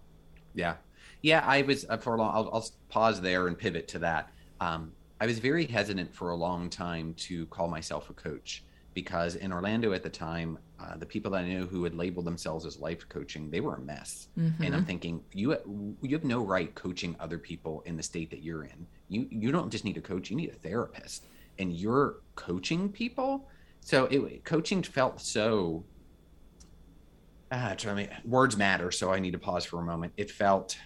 [0.54, 0.76] Yeah.
[1.20, 1.44] Yeah.
[1.44, 4.30] I was uh, for a long, I'll, I'll pause there and pivot to that.
[4.60, 8.62] Um, I was very hesitant for a long time to call myself a coach
[8.94, 12.26] because in Orlando at the time, uh, the people that I knew who had labeled
[12.26, 14.28] themselves as life coaching, they were a mess.
[14.64, 18.42] And I'm thinking, you you have no right coaching other people in the state that
[18.42, 18.86] you're in.
[19.08, 21.26] You you don't just need a coach, you need a therapist,
[21.58, 23.48] and you're coaching people.
[23.80, 25.84] So it coaching felt so
[27.52, 30.12] ah, I mean, words matter, so I need to pause for a moment.
[30.16, 30.76] It felt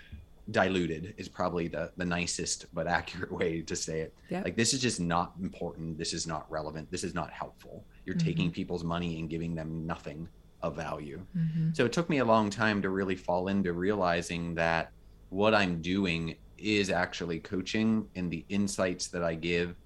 [0.50, 4.14] diluted is probably the the nicest but accurate way to say it.
[4.30, 4.42] Yeah.
[4.42, 5.98] Like this is just not important.
[5.98, 6.90] This is not relevant.
[6.90, 7.84] This is not helpful.
[8.08, 8.26] You're Mm-hmm.
[8.26, 10.28] taking people's money and giving them nothing
[10.62, 11.20] of value.
[11.36, 11.70] Mm-hmm.
[11.74, 14.90] So it took me a long time to really fall into realizing that
[15.28, 19.76] what I'm doing is actually coaching and the insights that I give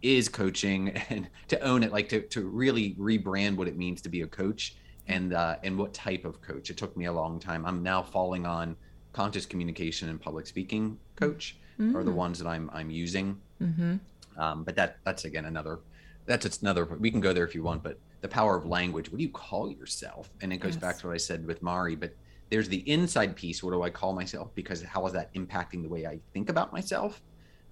[0.00, 4.08] is coaching and to own it like to, to really rebrand what it means to
[4.08, 7.40] be a coach and uh, and what type of coach it took me a long
[7.40, 8.76] time i'm now falling on
[9.12, 11.56] conscious communication and public speaking coach
[11.96, 13.96] are the ones that i'm i'm using Mm-hmm.
[14.40, 15.80] um, but that that's again another
[16.28, 19.10] that's it's another we can go there if you want but the power of language
[19.10, 21.96] what do you call yourself and it goes back to what i said with mari
[21.96, 22.14] but
[22.50, 25.88] there's the inside piece what do i call myself because how is that impacting the
[25.88, 27.20] way i think about myself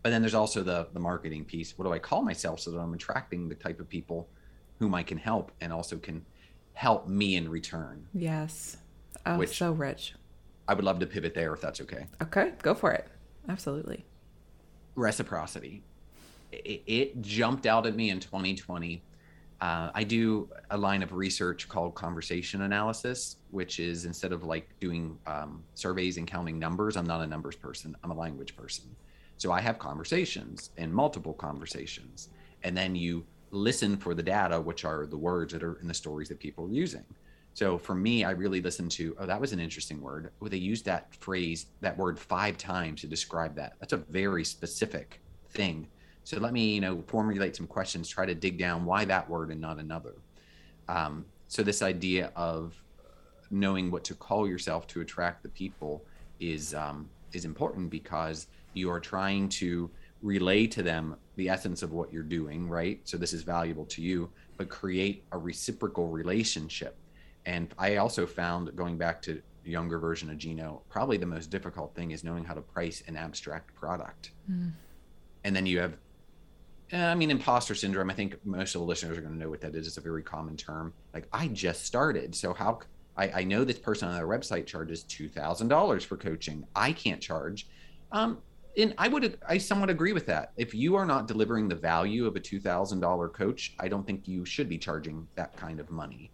[0.02, 2.78] but then there's also the the marketing piece what do i call myself so that
[2.78, 4.28] i'm attracting the type of people
[4.78, 6.24] whom i can help and also can
[6.72, 8.76] help me in return Yes.
[9.24, 10.14] Oh, Which- so rich.
[10.68, 13.06] i would love to pivot there if that's okay Okay, go for it.
[13.48, 14.04] Absolutely.
[14.94, 15.82] reciprocity.
[16.52, 19.02] It, it jumped out at me in 2020.
[19.60, 24.68] Uh, I do a line of research called conversation analysis, which is instead of like
[24.80, 28.84] doing um, surveys and counting numbers, I'm not a numbers person, I'm a language person.
[29.38, 32.28] So I have conversations and multiple conversations.
[32.64, 35.94] And then you listen for the data, which are the words that are in the
[35.94, 37.04] stories that people are using.
[37.54, 40.30] So for me, I really listened to, oh, that was an interesting word.
[40.42, 43.76] Oh, they used that phrase, that word five times to describe that.
[43.80, 45.88] That's a very specific thing.
[46.26, 49.52] So let me, you know, formulate some questions, try to dig down why that word
[49.52, 50.14] and not another.
[50.88, 52.74] Um, so this idea of
[53.52, 56.04] knowing what to call yourself to attract the people
[56.40, 59.88] is um, is important because you are trying to
[60.20, 62.98] relay to them the essence of what you're doing, right?
[63.04, 66.96] So this is valuable to you, but create a reciprocal relationship.
[67.44, 71.94] And I also found going back to younger version of Gino, probably the most difficult
[71.94, 74.32] thing is knowing how to price an abstract product.
[75.44, 75.96] And then you have
[76.92, 78.10] I mean, imposter syndrome.
[78.10, 79.86] I think most of the listeners are going to know what that is.
[79.86, 80.92] It's a very common term.
[81.12, 82.80] Like, I just started, so how?
[83.18, 86.66] I know this person on their website charges two thousand dollars for coaching.
[86.76, 87.66] I can't charge.
[88.12, 88.38] Um,
[88.76, 90.52] and I would, I somewhat agree with that.
[90.58, 94.06] If you are not delivering the value of a two thousand dollar coach, I don't
[94.06, 96.30] think you should be charging that kind of money.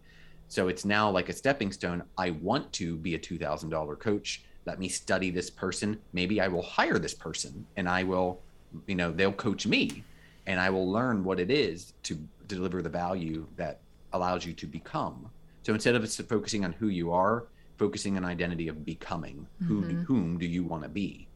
[0.49, 2.03] So it's now like a stepping stone.
[2.17, 4.43] I want to be a two thousand dollar coach.
[4.65, 5.97] Let me study this person.
[6.11, 8.41] Maybe I will hire this person, and I will,
[8.87, 10.03] you know, they'll coach me
[10.45, 14.67] and I will learn what it is to deliver the value that allows you to
[14.67, 15.29] become.
[15.63, 19.47] So instead of focusing on who you are, focusing on identity of becoming.
[19.67, 21.27] Who do, whom do you want to be?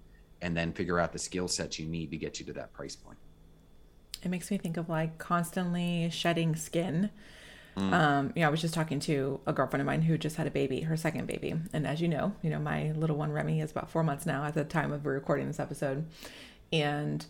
[0.41, 2.95] And then figure out the skill sets you need to get you to that price
[2.95, 3.17] point.
[4.21, 7.09] It makes me think of like constantly shedding skin
[7.77, 7.93] Mm.
[7.93, 10.47] Um, you know, I was just talking to a girlfriend of mine who just had
[10.47, 11.53] a baby, her second baby.
[11.73, 14.45] And as you know, you know, my little one Remy is about four months now
[14.45, 16.07] at the time of recording this episode.
[16.73, 17.25] And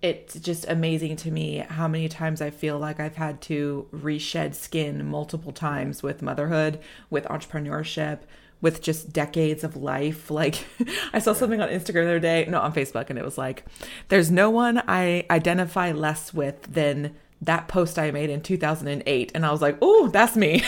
[0.00, 4.54] it's just amazing to me how many times I feel like I've had to reshed
[4.54, 6.78] skin multiple times with motherhood,
[7.10, 8.20] with entrepreneurship,
[8.60, 10.30] with just decades of life.
[10.38, 10.64] Like
[11.12, 13.64] I saw something on Instagram the other day, no, on Facebook, and it was like,
[14.08, 19.32] there's no one I identify less with than that post I made in 2008.
[19.34, 20.62] And I was like, oh, that's me.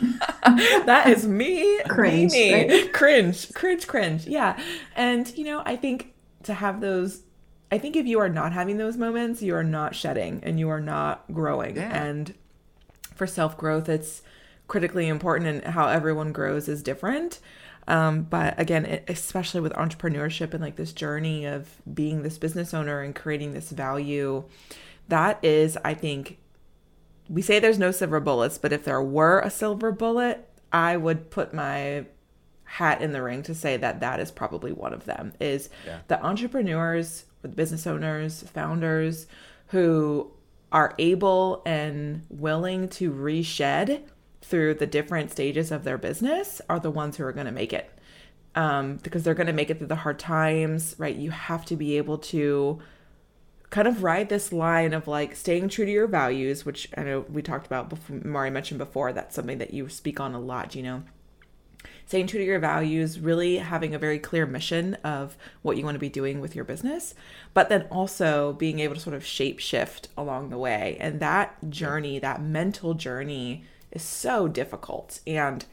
[0.44, 1.80] that is me.
[1.88, 2.32] Cringe.
[2.32, 2.52] Me.
[2.52, 2.92] Right?
[2.92, 3.52] Cringe.
[3.54, 4.26] Cringe, cringe.
[4.26, 4.58] Yeah.
[4.94, 7.22] And, you know, I think to have those,
[7.76, 10.70] I think if you are not having those moments, you are not shedding and you
[10.70, 11.76] are not growing.
[11.76, 12.04] Yeah.
[12.04, 12.32] And
[13.14, 14.22] for self growth, it's
[14.66, 17.38] critically important, and how everyone grows is different.
[17.86, 23.02] Um, but again, especially with entrepreneurship and like this journey of being this business owner
[23.02, 24.44] and creating this value,
[25.08, 26.38] that is, I think,
[27.28, 31.30] we say there's no silver bullets, but if there were a silver bullet, I would
[31.30, 32.06] put my
[32.64, 35.98] hat in the ring to say that that is probably one of them is yeah.
[36.08, 39.26] the entrepreneurs the business owners founders
[39.68, 40.30] who
[40.72, 44.02] are able and willing to reshed
[44.42, 47.72] through the different stages of their business are the ones who are going to make
[47.72, 47.90] it
[48.54, 51.76] um, because they're going to make it through the hard times right you have to
[51.76, 52.80] be able to
[53.70, 57.26] kind of ride this line of like staying true to your values, which I know
[57.28, 59.12] we talked about before, Mari mentioned before.
[59.12, 61.02] That's something that you speak on a lot, you know.
[62.06, 65.96] Staying true to your values, really having a very clear mission of what you want
[65.96, 67.14] to be doing with your business,
[67.52, 70.96] but then also being able to sort of shape shift along the way.
[71.00, 75.20] And that journey, that mental journey, is so difficult.
[75.26, 75.64] And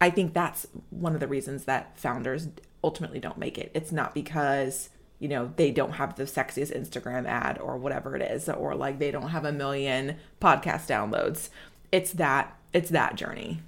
[0.00, 2.48] I think that's one of the reasons that founders
[2.84, 3.72] ultimately don't make it.
[3.74, 8.22] It's not because you know, they don't have the sexiest Instagram ad or whatever it
[8.22, 11.48] is, or like they don't have a million podcast downloads.
[11.90, 13.60] It's that, it's that journey.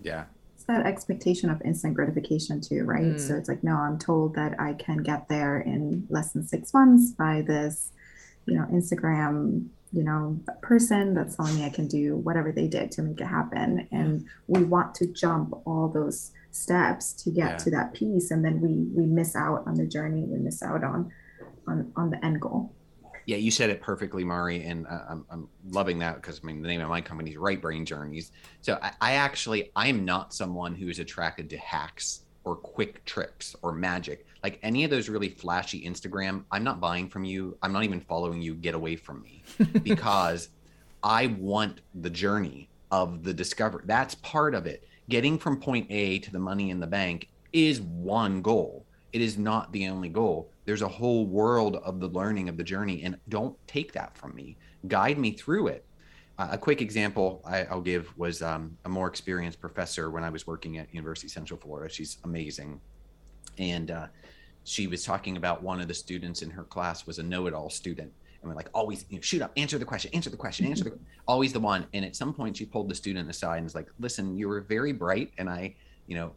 [0.00, 0.24] Yeah.
[0.68, 3.02] That expectation of instant gratification too, right?
[3.02, 3.20] Mm.
[3.20, 6.74] So it's like, no, I'm told that I can get there in less than six
[6.74, 7.92] months by this,
[8.46, 12.90] you know, Instagram, you know, person that's telling me I can do whatever they did
[12.92, 13.86] to make it happen.
[13.92, 17.56] And we want to jump all those steps to get yeah.
[17.56, 20.82] to that piece and then we we miss out on the journey we miss out
[20.82, 21.12] on
[21.66, 22.72] on on the end goal
[23.26, 26.62] yeah you said it perfectly mari and uh, I'm, I'm loving that because i mean
[26.62, 28.32] the name of my company is right brain journeys.
[28.62, 33.56] So I, I actually i'm not someone who is attracted to hacks or quick tricks
[33.62, 34.24] or magic.
[34.44, 37.58] Like any of those really flashy instagram i'm not buying from you.
[37.62, 38.54] I'm not even following you.
[38.54, 39.42] Get away from me.
[39.82, 40.48] Because
[41.02, 44.88] i want the journey of the discovery that's part of it.
[45.08, 48.85] Getting from point A to the money in the bank is one goal.
[49.16, 50.50] It is not the only goal.
[50.66, 54.34] There's a whole world of the learning of the journey, and don't take that from
[54.34, 54.58] me.
[54.88, 55.86] Guide me through it.
[56.38, 60.28] Uh, a quick example I, will give was um, a more experienced professor when I
[60.28, 61.90] was working at University Central Florida.
[61.90, 62.78] She's amazing,
[63.56, 64.08] and uh,
[64.64, 68.12] she was talking about one of the students in her class was a know-it-all student,
[68.42, 70.84] and we're like always you know, shoot up answer the question answer the question answer
[70.84, 73.74] the always the one and at some point she pulled the student aside and was
[73.74, 75.74] like listen you were very bright and i
[76.06, 76.32] you know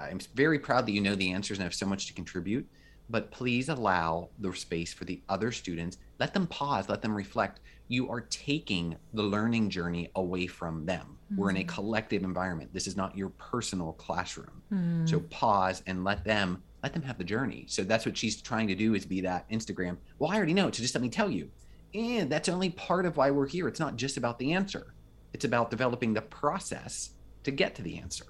[0.00, 2.66] i'm very proud that you know the answers and have so much to contribute
[3.08, 7.60] but please allow the space for the other students let them pause let them reflect
[7.88, 11.40] you are taking the learning journey away from them mm-hmm.
[11.40, 11.68] we're in a mm.
[11.68, 15.06] collective environment this is not your personal classroom mm-hmm.
[15.06, 17.64] so pause and let them let them have the journey.
[17.68, 19.96] So that's what she's trying to do is be that Instagram.
[20.20, 21.50] Well, I already know, so just let me tell you.
[21.94, 23.66] And that's only part of why we're here.
[23.66, 24.94] It's not just about the answer.
[25.32, 27.10] It's about developing the process
[27.42, 28.26] to get to the answer.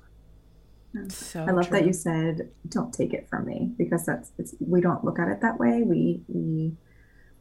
[1.08, 1.78] So I love true.
[1.78, 5.28] that you said don't take it from me because that's it's we don't look at
[5.28, 5.82] it that way.
[5.82, 6.76] We we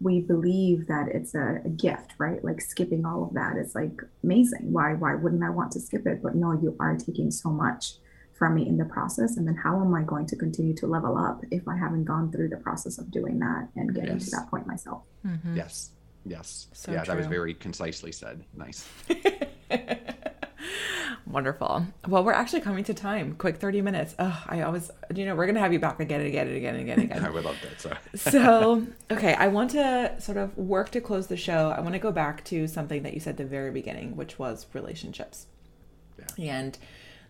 [0.02, 2.44] we believe that it's a, a, gift, right?
[2.44, 4.72] Like skipping all of that is like amazing.
[4.74, 6.22] Why why wouldn't I want to skip it?
[6.22, 7.96] But no, you are taking so much
[8.36, 11.18] from me in the process and then how am i going to continue to level
[11.18, 14.26] up if i haven't gone through the process of doing that and getting yes.
[14.26, 15.56] to that point myself mm-hmm.
[15.56, 15.92] yes
[16.26, 17.14] yes so yeah true.
[17.14, 18.88] that was very concisely said nice
[21.26, 21.86] wonderful.
[22.08, 23.36] Well we're actually coming to time.
[23.36, 24.16] Quick 30 minutes.
[24.20, 26.76] Oh i always you know we're gonna have you back again and again and again
[26.76, 27.26] and again and again.
[27.26, 31.28] i would love that so so okay i want to sort of work to close
[31.28, 31.70] the show.
[31.76, 34.38] I want to go back to something that you said at the very beginning which
[34.40, 35.48] was relationships.
[36.38, 36.58] Yeah.
[36.58, 36.78] and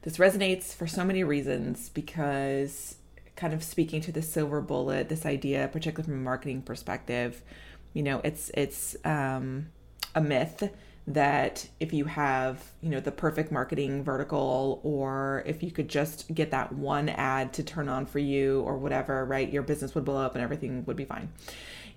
[0.04, 2.96] this resonates for so many reasons because
[3.36, 7.42] kind of speaking to the silver bullet, this idea, particularly from a marketing perspective,
[7.94, 9.68] you know, it's it's um,
[10.14, 10.70] a myth
[11.08, 16.34] that if you have you know the perfect marketing vertical or if you could just
[16.34, 20.04] get that one ad to turn on for you or whatever right your business would
[20.04, 21.30] blow up and everything would be fine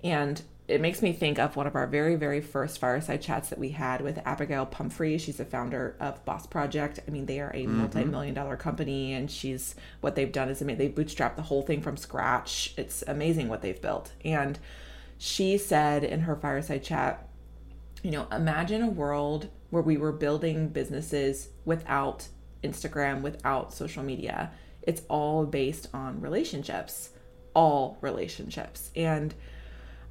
[0.04, 3.58] and it makes me think of one of our very, very first fireside chats that
[3.58, 5.16] we had with Abagail Pumphrey.
[5.16, 7.00] She's the founder of Boss Project.
[7.08, 7.78] I mean, they are a mm-hmm.
[7.78, 11.96] multi-million dollar company, and she's what they've done is they bootstrapped the whole thing from
[11.96, 12.74] scratch.
[12.76, 14.12] It's amazing what they've built.
[14.22, 14.58] And
[15.16, 17.27] she said in her fireside chat,
[18.02, 22.28] you know, imagine a world where we were building businesses without
[22.62, 24.50] Instagram, without social media.
[24.82, 27.10] It's all based on relationships,
[27.54, 28.90] all relationships.
[28.96, 29.34] And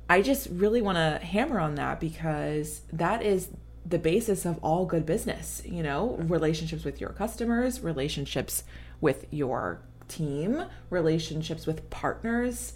[0.09, 3.49] I just really want to hammer on that because that is
[3.85, 8.63] the basis of all good business, you know, relationships with your customers, relationships
[8.99, 12.73] with your team, relationships with partners.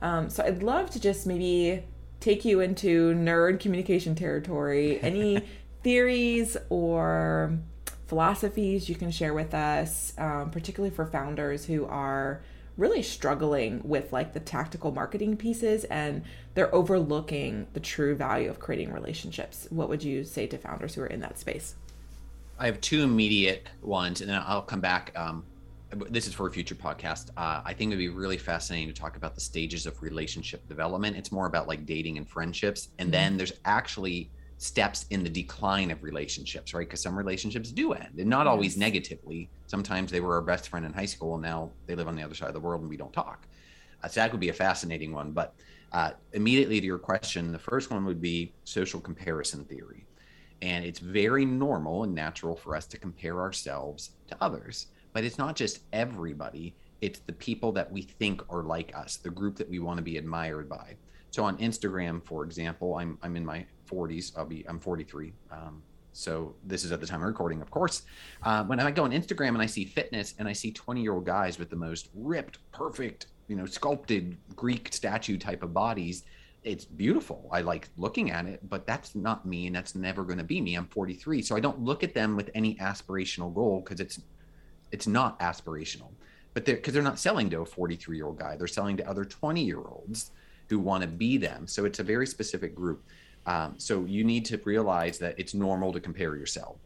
[0.00, 1.84] Um, so I'd love to just maybe
[2.24, 4.98] take you into nerd communication territory.
[5.02, 5.42] Any
[5.82, 7.58] theories or
[8.06, 12.42] philosophies you can share with us, um, particularly for founders who are
[12.78, 16.22] really struggling with like the tactical marketing pieces and
[16.54, 19.68] they're overlooking the true value of creating relationships.
[19.70, 21.74] What would you say to founders who are in that space?
[22.58, 25.12] I have two immediate ones, and then I'll come back.
[25.16, 25.44] Um,
[26.10, 27.30] this is for a future podcast.
[27.36, 31.16] Uh, I think it'd be really fascinating to talk about the stages of relationship development.
[31.16, 33.12] It's more about like dating and friendships, and mm-hmm.
[33.12, 36.86] then there's actually steps in the decline of relationships, right?
[36.86, 38.50] Because some relationships do end and not yes.
[38.50, 39.48] always negatively.
[39.66, 42.22] Sometimes they were our best friend in high school and now they live on the
[42.22, 43.46] other side of the world and we don't talk.
[44.02, 45.32] Uh, so that would be a fascinating one.
[45.32, 45.54] But
[45.92, 50.06] uh, immediately to your question, the first one would be social comparison theory.
[50.62, 54.86] And it's very normal and natural for us to compare ourselves to others.
[55.14, 59.30] But it's not just everybody, it's the people that we think are like us, the
[59.30, 60.96] group that we want to be admired by.
[61.30, 64.36] So on Instagram, for example, I'm, I'm in my 40s.
[64.36, 65.32] I'll be I'm 43.
[65.50, 68.02] Um, so this is at the time of recording, of course.
[68.42, 71.14] Uh, when I go on Instagram and I see fitness and I see 20 year
[71.14, 76.24] old guys with the most ripped, perfect, you know, sculpted Greek statue type of bodies,
[76.62, 77.48] it's beautiful.
[77.52, 80.60] I like looking at it, but that's not me, and that's never going to be
[80.60, 80.76] me.
[80.76, 84.20] I'm 43, so I don't look at them with any aspirational goal because it's
[84.94, 86.12] it's not aspirational.
[86.54, 89.08] But they're because they're not selling to a 43 year old guy; they're selling to
[89.08, 90.30] other 20 year olds
[90.68, 91.66] who want to be them.
[91.66, 93.02] So it's a very specific group.
[93.44, 96.76] Um, so you need to realize that it's normal to compare yourself.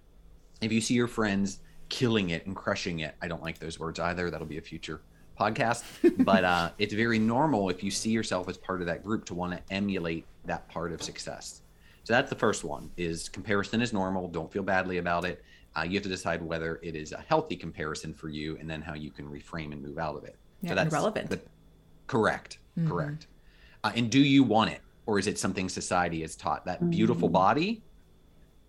[0.62, 4.00] If you see your friends killing it and crushing it, I don't like those words
[4.00, 4.30] either.
[4.30, 5.02] That'll be a future
[5.38, 5.84] podcast.
[6.24, 9.34] but uh, it's very normal if you see yourself as part of that group to
[9.34, 11.60] want to emulate that part of success.
[12.04, 14.28] So that's the first one: is comparison is normal.
[14.28, 15.44] Don't feel badly about it.
[15.76, 18.82] Uh, you have to decide whether it is a healthy comparison for you, and then
[18.82, 20.36] how you can reframe and move out of it.
[20.62, 21.30] Yeah, so that's relevant.
[21.30, 21.40] The,
[22.06, 22.58] correct.
[22.78, 22.88] Mm-hmm.
[22.88, 23.26] Correct.
[23.84, 24.80] Uh, and do you want it?
[25.08, 27.32] or is it something society has taught that beautiful mm-hmm.
[27.32, 27.82] body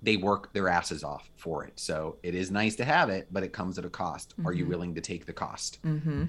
[0.02, 3.43] they work their asses off for it so it is nice to have it but
[3.43, 4.47] it comes at a cost mm-hmm.
[4.47, 4.72] are you mm-hmm.
[4.72, 6.24] willing to take the cost mm-hmm.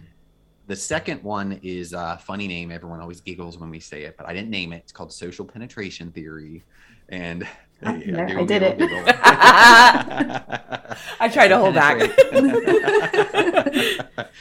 [0.67, 4.27] the second one is a funny name everyone always giggles when we say it but
[4.27, 6.63] i didn't name it it's called social penetration theory
[7.09, 7.47] and
[7.83, 8.77] yeah, I did it.
[11.21, 11.99] I try to hold back.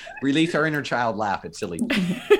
[0.21, 1.45] Release our inner child laugh.
[1.45, 1.79] It's silly.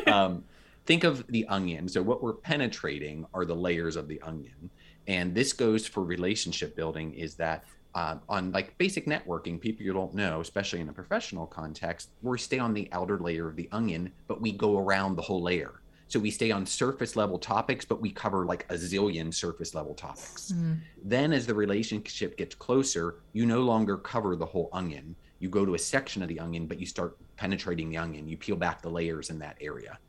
[0.08, 0.44] Um,
[0.86, 1.88] think of the onion.
[1.88, 4.70] So what we're penetrating are the layers of the onion.
[5.08, 7.64] And this goes for relationship building is that
[7.96, 12.38] uh, on like basic networking, people you don't know, especially in a professional context, we
[12.38, 15.79] stay on the outer layer of the onion, but we go around the whole layer.
[16.10, 19.94] So we stay on surface level topics, but we cover like a zillion surface level
[19.94, 20.52] topics.
[20.52, 20.80] Mm.
[21.04, 25.16] Then as the relationship gets closer, you no longer cover the whole onion.
[25.38, 28.28] You go to a section of the onion, but you start penetrating the onion.
[28.28, 30.00] You peel back the layers in that area.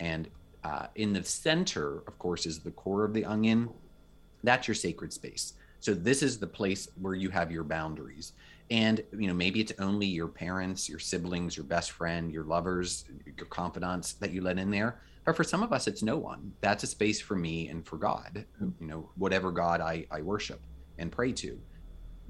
[0.00, 0.28] And
[0.64, 3.68] uh, in the center, of course, is the core of the onion.
[4.42, 5.52] That's your sacred space.
[5.80, 8.32] So this is the place where you have your boundaries.
[8.70, 13.04] And you know, maybe it's only your parents, your siblings, your best friend, your lovers,
[13.26, 15.00] your confidants that you let in there.
[15.24, 16.52] But for some of us, it's no one.
[16.60, 20.60] That's a space for me and for God, you know, whatever God I, I worship
[20.98, 21.60] and pray to,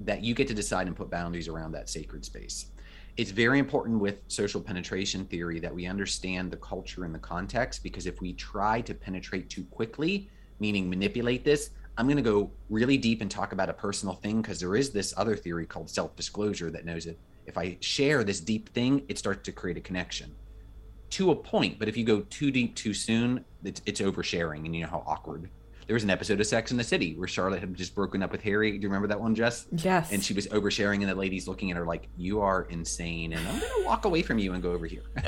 [0.01, 2.67] that you get to decide and put boundaries around that sacred space
[3.17, 7.83] it's very important with social penetration theory that we understand the culture and the context
[7.83, 10.29] because if we try to penetrate too quickly,
[10.59, 14.41] meaning manipulate this, I'm going to go really deep and talk about a personal thing
[14.41, 18.23] because there is this other theory called self disclosure that knows that if I share
[18.23, 20.33] this deep thing, it starts to create a connection
[21.11, 21.79] to a point.
[21.79, 25.03] But if you go too deep too soon, it's, it's oversharing and you know how
[25.05, 25.49] awkward
[25.91, 28.31] there was an episode of Sex in the City where Charlotte had just broken up
[28.31, 28.71] with Harry.
[28.71, 29.67] Do you remember that one, Jess?
[29.71, 30.13] Yes.
[30.13, 33.45] And she was oversharing, and the lady's looking at her like, "You are insane," and
[33.45, 35.01] I'm gonna walk away from you and go over here.
[35.17, 35.21] I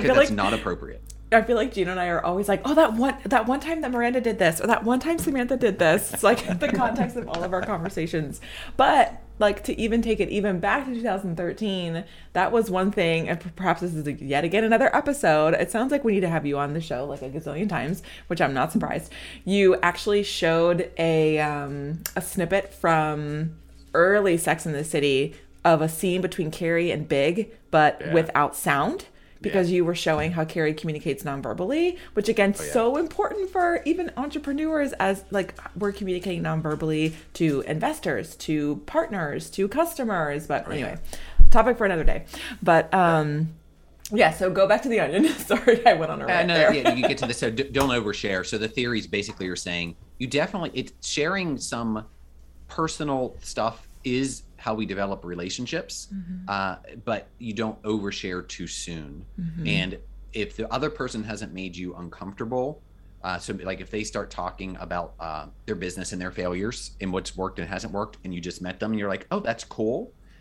[0.00, 1.02] feel like not appropriate.
[1.32, 3.80] I feel like Gina and I are always like, oh, that one that one time
[3.80, 6.14] that Miranda did this, or that one time Samantha did this.
[6.14, 8.40] It's like the context of all of our conversations.
[8.76, 12.04] But like to even take it even back to 2013
[12.34, 15.54] that was one thing and perhaps this is yet again another episode.
[15.54, 18.02] It sounds like we need to have you on the show like a gazillion times
[18.28, 19.12] which i'm not surprised.
[19.44, 23.56] You actually showed a um, a snippet from
[23.92, 28.14] early sex in the city of a scene between carrie and big but Yeah.
[28.14, 29.06] without sound
[29.44, 29.76] because Yeah.
[29.76, 32.72] you were showing how Carrie communicates non-verbally, which again Oh, yeah.
[32.72, 39.68] so important for even entrepreneurs as like we're communicating non-verbally to investors, to partners, to
[39.68, 40.48] customers.
[40.48, 40.96] But anyway,
[41.50, 42.24] topic for another day.
[42.60, 43.50] But um
[44.12, 45.24] yeah, so go back to the onion.
[45.38, 46.74] Sorry, I went on a Uh, rant no, there.
[46.74, 47.38] yeah, you get to this.
[47.38, 48.44] So d- don't overshare.
[48.44, 52.04] So the theories basically are saying you definitely it's sharing some
[52.68, 56.08] personal stuff is how we develop relationships,
[56.48, 59.10] uh, but you don't overshare too soon.
[59.66, 59.98] And
[60.32, 62.80] if the other person hasn't made you uncomfortable,
[63.22, 67.12] uh, so like if they start talking about uh, their business and their failures and
[67.12, 69.64] what's worked and hasn't worked, and you just met them and you're like, oh, that's
[69.64, 69.98] cool,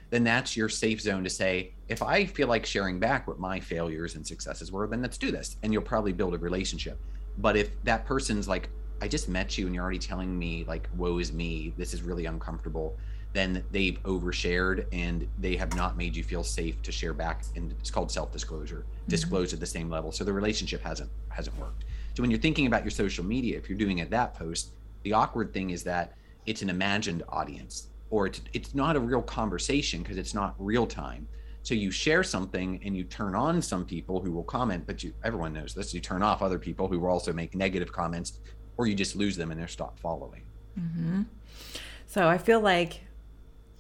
[0.10, 3.60] then that's your safe zone to say, if I feel like sharing back what my
[3.60, 5.58] failures and successes were, then let's do this.
[5.64, 6.98] And you'll probably build a relationship.
[7.40, 8.70] But if that person's like,
[9.02, 12.04] I just met you and you're already telling me like, woe is me, this is
[12.04, 12.96] really uncomfortable,
[13.34, 17.44] then they've overshared and they have not made you feel safe to share back.
[17.56, 20.12] And it's called self-disclosure, disclose at the same level.
[20.12, 21.86] So the relationship hasn't hasn't worked.
[22.14, 24.72] So when you're thinking about your social media, if you're doing it that post,
[25.02, 26.14] the awkward thing is that
[26.46, 30.86] it's an imagined audience or it's it's not a real conversation because it's not real
[30.86, 31.28] time.
[31.64, 35.12] So you share something and you turn on some people who will comment, but you
[35.24, 35.92] everyone knows this.
[35.94, 38.40] You turn off other people who will also make negative comments,
[38.78, 40.44] or you just lose them and they stop following.
[40.76, 41.24] Hmm.
[42.06, 43.02] So I feel like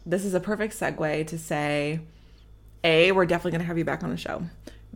[0.05, 1.99] this is a perfect segue to say,
[2.83, 4.43] A, we're definitely going to have you back on the show.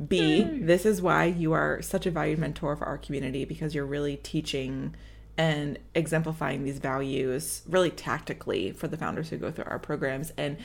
[0.07, 3.85] B, this is why you are such a valued mentor for our community because you're
[3.85, 4.95] really teaching
[5.37, 10.33] and exemplifying these values really tactically for the founders who go through our programs.
[10.37, 10.57] And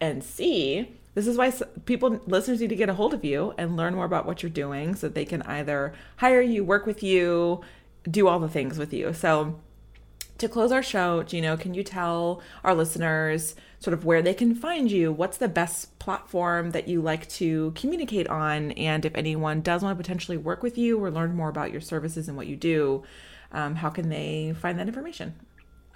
[0.00, 1.52] and C, this is why
[1.84, 4.50] people listeners need to get a hold of you and learn more about what you're
[4.50, 7.62] doing so that they can either hire you, work with you,
[8.08, 9.12] do all the things with you.
[9.12, 9.58] So
[10.38, 14.54] to close our show, Gino, can you tell our listeners sort of where they can
[14.54, 15.12] find you?
[15.12, 18.72] What's the best platform that you like to communicate on?
[18.72, 21.80] And if anyone does want to potentially work with you or learn more about your
[21.80, 23.02] services and what you do,
[23.52, 25.34] um, how can they find that information?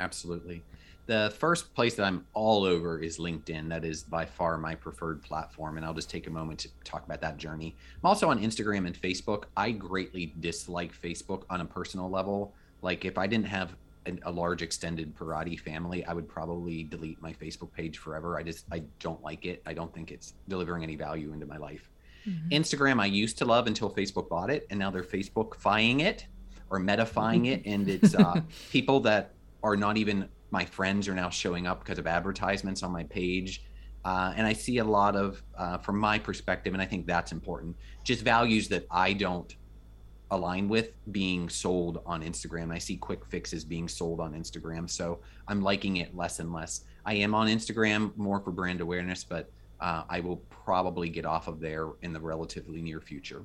[0.00, 0.62] Absolutely.
[1.06, 3.68] The first place that I'm all over is LinkedIn.
[3.68, 5.76] That is by far my preferred platform.
[5.76, 7.76] And I'll just take a moment to talk about that journey.
[8.02, 9.44] I'm also on Instagram and Facebook.
[9.56, 12.54] I greatly dislike Facebook on a personal level.
[12.82, 13.76] Like, if I didn't have
[14.24, 18.38] a large extended Perrotte family, I would probably delete my Facebook page forever.
[18.38, 19.62] I just, I don't like it.
[19.66, 21.88] I don't think it's delivering any value into my life.
[22.50, 24.66] Instagram, I used to love until Facebook bought it.
[24.70, 26.26] And now they're Facebookifying it
[26.70, 27.62] or metafying it.
[27.66, 28.40] And it's uh,
[28.70, 32.92] people that are not even my friends are now showing up because of advertisements on
[32.92, 33.64] my page.
[34.04, 37.32] Uh, and I see a lot of, uh, from my perspective, and I think that's
[37.32, 39.54] important, just values that I don't
[40.32, 42.72] align with being sold on Instagram.
[42.72, 44.90] I see quick fixes being sold on Instagram.
[44.90, 46.84] So I'm liking it less and less.
[47.04, 51.48] I am on Instagram more for brand awareness, but uh, I will probably get off
[51.48, 53.44] of there in the relatively near future.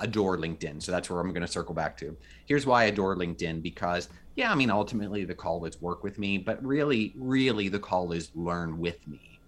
[0.00, 0.82] Adore LinkedIn.
[0.82, 2.16] So that's where I'm going to circle back to.
[2.46, 6.18] Here's why I adore LinkedIn because, yeah, I mean, ultimately the call is work with
[6.18, 9.38] me, but really, really the call is learn with me.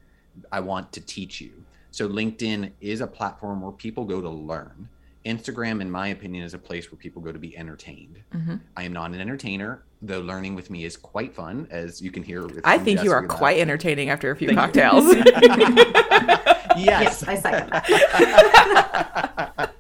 [0.53, 1.53] I want to teach you.
[1.93, 4.89] So LinkedIn is a platform where people go to learn.
[5.25, 8.19] Instagram, in my opinion, is a place where people go to be entertained.
[8.35, 8.61] Mhm.
[8.77, 12.23] I am not an entertainer, though learning with me is quite fun, as you can
[12.23, 12.47] hear.
[12.65, 13.37] I from think you are Jessica.
[13.39, 15.05] quite entertaining after a few Thank cocktails.
[15.15, 16.51] yes.
[16.77, 17.85] Yes, I second that.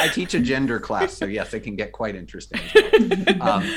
[0.00, 2.60] I teach a gender class, so yes, it can get quite interesting.
[3.38, 3.60] well.
[3.60, 3.70] Um,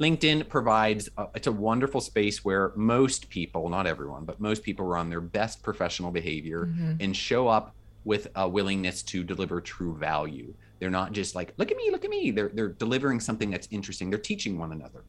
[0.00, 4.86] LinkedIn provides a, it's a wonderful space where most people, not everyone, but most people
[4.86, 7.74] are on their best professional behavior and show up
[8.04, 10.52] with a willingness to deliver true value.
[10.78, 12.30] They're not just like, look at me, look at me.
[12.32, 14.10] They're they're delivering something that's interesting.
[14.10, 15.04] They're teaching one another.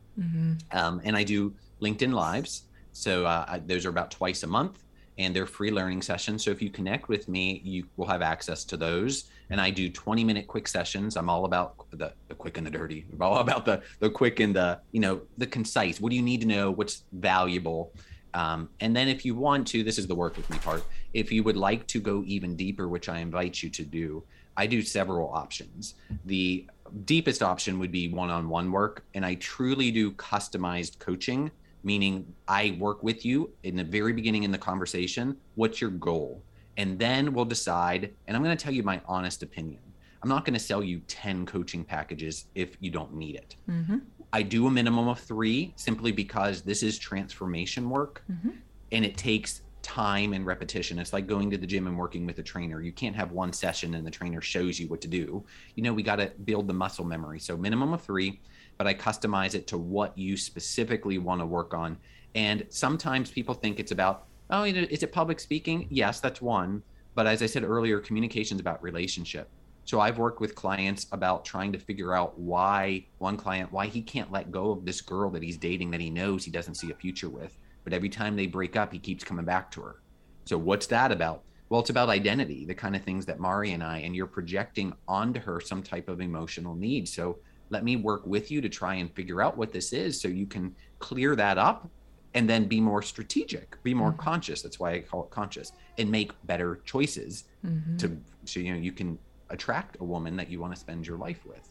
[0.72, 2.64] Um, and I do LinkedIn Lives.
[2.92, 4.84] So uh, I, those are about twice a month,
[5.18, 6.44] and they're free learning sessions.
[6.44, 9.32] So if you connect with me, you will have access to those.
[9.50, 11.18] And I do 20 minute quick sessions.
[11.18, 13.06] I'm all about the, the quick and the dirty.
[13.12, 16.00] I'm all about the the quick and the you know the concise.
[16.00, 16.70] What do you need to know?
[16.70, 17.94] What's valuable?
[18.34, 20.84] Um, and then if you want to, this is the work with me part.
[21.14, 24.24] If you would like to go even deeper, which I invite you to do,
[24.58, 25.96] I do several options.
[26.26, 26.68] The
[27.06, 31.52] deepest option would be one-on-one work, and I truly do customized coaching,
[31.84, 35.38] meaning I work with you in the very beginning in the conversation.
[35.56, 36.42] What's your goal?
[36.78, 38.14] And then we'll decide.
[38.28, 39.82] And I'm going to tell you my honest opinion.
[40.22, 43.56] I'm not going to sell you 10 coaching packages if you don't need it.
[43.70, 44.02] Mhm.
[44.34, 48.24] I do a minimum of three simply because this is transformation work.
[48.30, 48.56] Mhm.
[48.92, 51.00] and it takes time and repetition.
[51.00, 52.80] It's like going to the gym and working with a trainer.
[52.80, 55.44] You can't have one session and the trainer shows you what to do.
[55.76, 57.40] You know, we got to build the muscle memory.
[57.40, 58.40] So, minimum of three,
[58.78, 61.98] but I customize it to what you specifically want to work on.
[62.36, 65.88] And sometimes people think it's about, oh, is it public speaking?
[65.90, 66.84] Yes, that's one.
[67.16, 69.50] But as I said earlier, communication is about relationship.
[69.86, 74.02] So I've worked with clients about trying to figure out why one client why he
[74.02, 76.92] can't let go of this girl that he's dating that he knows he doesn't see
[76.92, 80.02] a future with but every time they break up, he keeps coming back to her.
[80.46, 81.44] So what's that about?
[81.70, 84.94] Well, it's about identity, the kind of things that Mari and I, and you're projecting
[85.08, 87.08] onto her some type of emotional need.
[87.08, 90.28] So let me work with you to try and figure out what this is so
[90.28, 91.90] you can clear that up
[92.36, 94.22] and then be more strategic, be more mm-hmm.
[94.22, 94.62] conscious.
[94.62, 97.98] That's why I call it conscious and make better choices mm-hmm.
[97.98, 99.18] to, so, you know, you can
[99.50, 101.68] attract a woman that you want to spend your life with.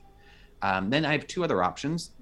[0.63, 2.13] Um, then I have two other options.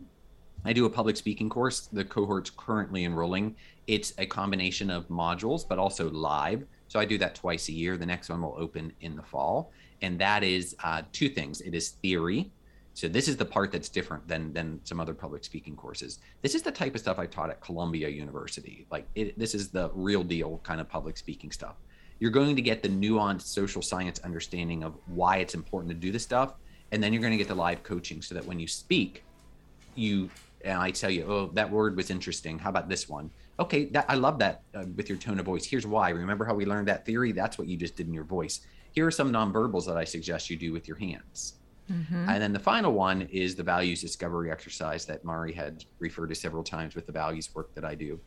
[0.64, 1.88] I do a public speaking course.
[1.92, 3.56] The cohort's currently enrolling.
[3.86, 6.64] It's a combination of modules, but also live.
[6.88, 7.96] So I do that twice a year.
[7.96, 9.72] The next one will open in the fall.
[10.02, 12.50] And that is uh, two things it is theory.
[12.94, 16.18] So this is the part that's different than than some other public speaking courses.
[16.42, 18.86] This is the type of stuff I taught at Columbia University.
[18.90, 21.76] Like it, this is the real deal kind of public speaking stuff.
[22.20, 26.12] You're going to get the nuanced social science understanding of why it's important to do
[26.12, 26.54] this stuff,
[26.92, 29.24] and then you're going to get the live coaching so that when you speak,
[29.94, 30.30] you
[30.62, 32.58] and I tell you, oh, that word was interesting.
[32.58, 33.30] How about this one?
[33.58, 35.64] Okay, that I love that uh, with your tone of voice.
[35.64, 36.10] Here's why.
[36.10, 37.32] Remember how we learned that theory?
[37.32, 38.60] That's what you just did in your voice.
[38.92, 41.54] Here are some nonverbals that I suggest you do with your hands.
[41.90, 42.28] Mm-hmm.
[42.28, 46.34] And then the final one is the values discovery exercise that Mari had referred to
[46.34, 48.20] several times with the values work that I do.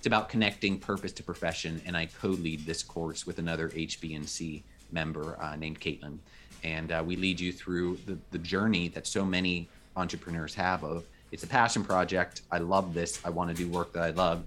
[0.00, 5.36] It's about connecting purpose to profession, and I co-lead this course with another HB&C member
[5.38, 6.16] uh, named Caitlin,
[6.64, 11.04] and uh, we lead you through the, the journey that so many entrepreneurs have of
[11.32, 12.40] it's a passion project.
[12.50, 13.20] I love this.
[13.26, 14.46] I want to do work that I love.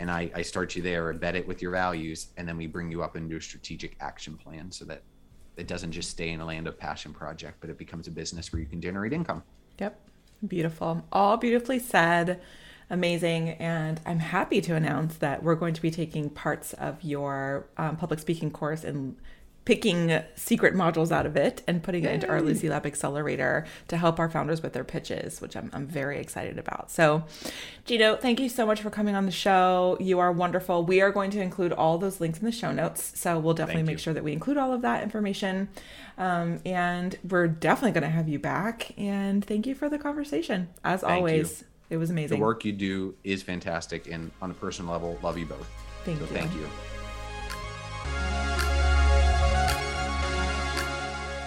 [0.00, 2.90] And I, I start you there, embed it with your values, and then we bring
[2.90, 5.02] you up into a strategic action plan so that
[5.58, 8.50] it doesn't just stay in a land of passion project, but it becomes a business
[8.50, 9.42] where you can generate income.
[9.78, 10.00] Yep.
[10.48, 11.04] Beautiful.
[11.12, 12.40] All beautifully said.
[12.94, 13.50] Amazing.
[13.50, 17.96] And I'm happy to announce that we're going to be taking parts of your um,
[17.96, 19.16] public speaking course and
[19.64, 23.96] picking secret modules out of it and putting it into our Lucy Lab Accelerator to
[23.96, 26.92] help our founders with their pitches, which I'm, I'm very excited about.
[26.92, 27.24] So,
[27.84, 29.96] Gino, thank you so much for coming on the show.
[29.98, 30.84] You are wonderful.
[30.84, 33.18] We are going to include all those links in the show notes.
[33.18, 34.02] So, we'll definitely thank make you.
[34.02, 35.68] sure that we include all of that information.
[36.16, 38.92] Um, and we're definitely going to have you back.
[38.96, 40.68] And thank you for the conversation.
[40.84, 41.66] As thank always, you.
[41.90, 42.38] It was amazing.
[42.38, 44.06] The work you do is fantastic.
[44.06, 45.68] And on a personal level, love you both.
[46.04, 46.30] Thank so you.
[46.30, 46.66] Thank you.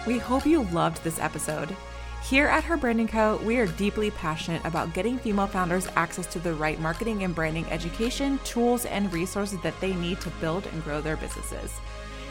[0.05, 1.75] We hope you loved this episode.
[2.23, 6.25] Here at Her Brand & Co., we are deeply passionate about getting female founders access
[6.27, 10.65] to the right marketing and branding education, tools, and resources that they need to build
[10.67, 11.73] and grow their businesses.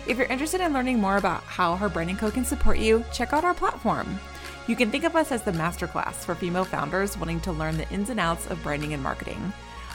[0.06, 2.30] If you're interested in learning more about how Her Brand & Co.
[2.30, 4.18] can support you, check out our platform.
[4.68, 7.88] You can think of us as the masterclass for female founders wanting to learn the
[7.90, 9.52] ins and outs of branding and marketing.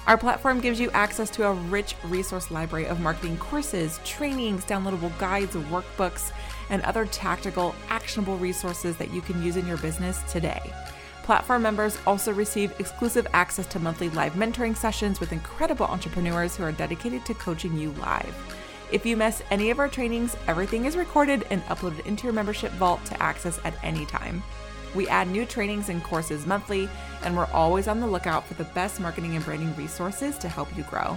[0.07, 5.15] Our platform gives you access to a rich resource library of marketing courses, trainings, downloadable
[5.19, 6.32] guides, workbooks,
[6.69, 10.74] and other tactical, actionable resources that you can use in your business today.
[11.24, 16.63] Platform members also receive exclusive access to monthly live mentoring sessions with incredible entrepreneurs who
[16.63, 18.36] are dedicated to coaching you live.
[18.91, 22.73] If you miss any of our trainings, everything is recorded and uploaded into your membership
[22.73, 24.43] vault to access at any time.
[24.93, 26.89] We add new trainings and courses monthly,
[27.23, 30.75] and we're always on the lookout for the best marketing and branding resources to help
[30.75, 31.15] you grow.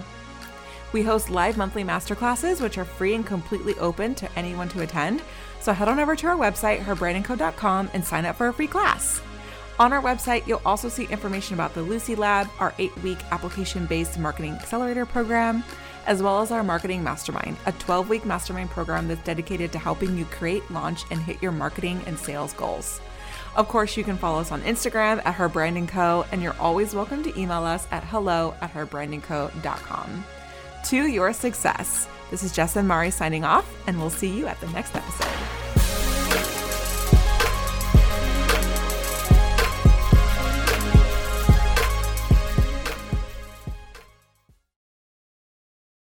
[0.93, 5.23] We host live monthly masterclasses, which are free and completely open to anyone to attend.
[5.59, 9.21] So head on over to our website, herbrandandco.com, and sign up for a free class.
[9.81, 13.87] On our website, you'll also see information about the Lucy Lab, our eight week application
[13.87, 15.65] based marketing accelerator program,
[16.07, 20.17] as well as our marketing mastermind, a 12 week mastermind program that's dedicated to helping
[20.17, 23.01] you create, launch, and hit your marketing and sales goals.
[23.57, 26.57] Of course, you can follow us on Instagram at Her Brand & Co., and you're
[26.59, 30.25] always welcome to email us at hello at herbrandandco.com
[30.85, 32.09] to your success.
[32.31, 35.64] This is Jess and Mari signing off, and we'll see you at the next episode.